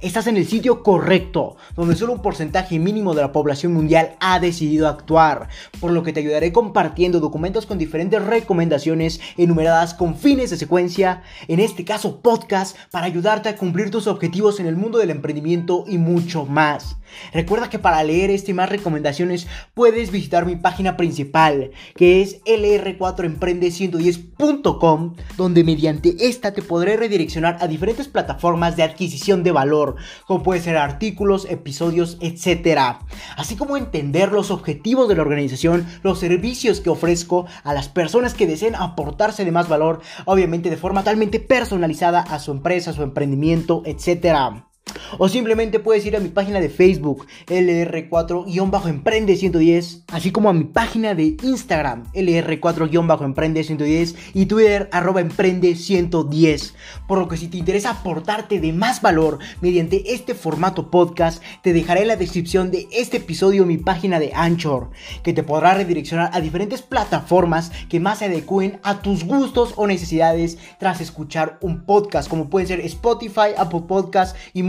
estás 0.01 0.27
en 0.27 0.37
el 0.37 0.47
sitio 0.47 0.83
correcto, 0.83 1.55
donde 1.75 1.95
solo 1.95 2.13
un 2.13 2.21
porcentaje 2.21 2.79
mínimo 2.79 3.13
de 3.13 3.21
la 3.21 3.31
población 3.31 3.73
mundial 3.73 4.15
ha 4.19 4.39
decidido 4.39 4.87
actuar, 4.87 5.49
por 5.79 5.91
lo 5.91 6.03
que 6.03 6.13
te 6.13 6.19
ayudaré 6.19 6.51
compartiendo 6.51 7.19
documentos 7.19 7.65
con 7.65 7.77
diferentes 7.77 8.23
recomendaciones 8.23 9.21
enumeradas 9.37 9.93
con 9.93 10.15
fines 10.15 10.49
de 10.49 10.57
secuencia, 10.57 11.23
en 11.47 11.59
este 11.59 11.85
caso 11.85 12.21
podcast, 12.21 12.75
para 12.91 13.05
ayudarte 13.05 13.49
a 13.49 13.55
cumplir 13.55 13.91
tus 13.91 14.07
objetivos 14.07 14.59
en 14.59 14.65
el 14.65 14.75
mundo 14.75 14.97
del 14.97 15.11
emprendimiento 15.11 15.85
y 15.87 15.97
mucho 15.97 16.45
más. 16.45 16.97
Recuerda 17.33 17.69
que 17.69 17.79
para 17.79 18.03
leer 18.03 18.29
este 18.29 18.53
más 18.53 18.69
recomendaciones 18.69 19.47
puedes 19.73 20.11
visitar 20.11 20.45
mi 20.45 20.55
página 20.55 20.95
principal, 20.97 21.71
que 21.95 22.21
es 22.21 22.43
lr4emprende110.com, 22.43 25.15
donde 25.37 25.63
mediante 25.63 26.15
esta 26.19 26.53
te 26.53 26.61
podré 26.61 26.97
redireccionar 26.97 27.57
a 27.61 27.67
diferentes 27.67 28.07
plataformas 28.07 28.77
de 28.77 28.83
adquisición 28.83 29.41
de 29.43 29.51
valor, 29.51 29.90
como 30.27 30.43
puede 30.43 30.61
ser 30.61 30.77
artículos, 30.77 31.45
episodios, 31.49 32.17
etc. 32.21 32.97
Así 33.37 33.55
como 33.55 33.77
entender 33.77 34.31
los 34.31 34.51
objetivos 34.51 35.07
de 35.07 35.15
la 35.15 35.21
organización, 35.21 35.87
los 36.03 36.19
servicios 36.19 36.81
que 36.81 36.89
ofrezco 36.89 37.45
a 37.63 37.73
las 37.73 37.89
personas 37.89 38.33
que 38.33 38.47
deseen 38.47 38.75
aportarse 38.75 39.45
de 39.45 39.51
más 39.51 39.67
valor, 39.67 40.01
obviamente 40.25 40.69
de 40.69 40.77
forma 40.77 41.01
totalmente 41.01 41.39
personalizada 41.39 42.21
a 42.21 42.39
su 42.39 42.51
empresa, 42.51 42.91
a 42.91 42.93
su 42.93 43.03
emprendimiento, 43.03 43.83
etc. 43.85 44.70
O 45.17 45.27
simplemente 45.29 45.79
puedes 45.79 46.05
ir 46.05 46.15
a 46.15 46.19
mi 46.19 46.29
página 46.29 46.59
de 46.59 46.69
Facebook, 46.69 47.25
LR4-Emprende110, 47.47 50.03
así 50.11 50.31
como 50.31 50.49
a 50.49 50.53
mi 50.53 50.65
página 50.65 51.15
de 51.15 51.37
Instagram, 51.43 52.03
LR4-Emprende110 52.13 54.15
y 54.33 54.45
Twitter, 54.45 54.89
arroba 54.91 55.21
Emprende110. 55.21 56.73
Por 57.07 57.19
lo 57.19 57.27
que 57.27 57.37
si 57.37 57.47
te 57.47 57.57
interesa 57.57 57.91
aportarte 57.91 58.59
de 58.59 58.73
más 58.73 59.01
valor 59.01 59.39
mediante 59.61 60.13
este 60.13 60.35
formato 60.35 60.91
podcast, 60.91 61.41
te 61.61 61.73
dejaré 61.73 62.01
en 62.01 62.07
la 62.07 62.15
descripción 62.15 62.71
de 62.71 62.87
este 62.91 63.17
episodio 63.17 63.65
mi 63.65 63.77
página 63.77 64.19
de 64.19 64.31
Anchor, 64.33 64.91
que 65.23 65.33
te 65.33 65.43
podrá 65.43 65.73
redireccionar 65.73 66.31
a 66.33 66.41
diferentes 66.41 66.81
plataformas 66.81 67.71
que 67.89 67.99
más 67.99 68.19
se 68.19 68.25
adecúen 68.25 68.79
a 68.83 69.01
tus 69.01 69.23
gustos 69.23 69.73
o 69.75 69.87
necesidades 69.87 70.57
tras 70.79 71.01
escuchar 71.01 71.57
un 71.61 71.85
podcast, 71.85 72.29
como 72.29 72.49
pueden 72.49 72.67
ser 72.67 72.79
Spotify, 72.81 73.51
Apple 73.57 73.83
Podcast 73.87 74.35
y 74.53 74.63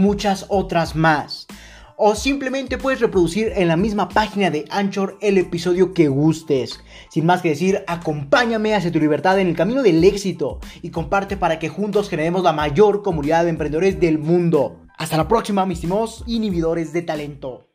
otras 0.49 0.95
más. 0.95 1.47
O 1.95 2.15
simplemente 2.15 2.77
puedes 2.77 2.99
reproducir 2.99 3.53
en 3.55 3.67
la 3.67 3.77
misma 3.77 4.09
página 4.09 4.49
de 4.49 4.65
Anchor 4.71 5.17
el 5.21 5.37
episodio 5.37 5.93
que 5.93 6.07
gustes. 6.07 6.79
Sin 7.09 7.25
más 7.25 7.41
que 7.41 7.49
decir, 7.49 7.83
acompáñame 7.87 8.73
hacia 8.73 8.91
tu 8.91 8.99
libertad 8.99 9.39
en 9.39 9.47
el 9.47 9.55
camino 9.55 9.83
del 9.83 10.03
éxito 10.03 10.59
y 10.81 10.89
comparte 10.89 11.37
para 11.37 11.59
que 11.59 11.69
juntos 11.69 12.09
generemos 12.09 12.43
la 12.43 12.53
mayor 12.53 13.03
comunidad 13.03 13.43
de 13.43 13.51
emprendedores 13.51 13.99
del 13.99 14.17
mundo. 14.17 14.79
Hasta 14.97 15.17
la 15.17 15.27
próxima, 15.27 15.65
mis 15.65 15.83
inhibidores 16.25 16.93
de 16.93 17.01
talento. 17.03 17.72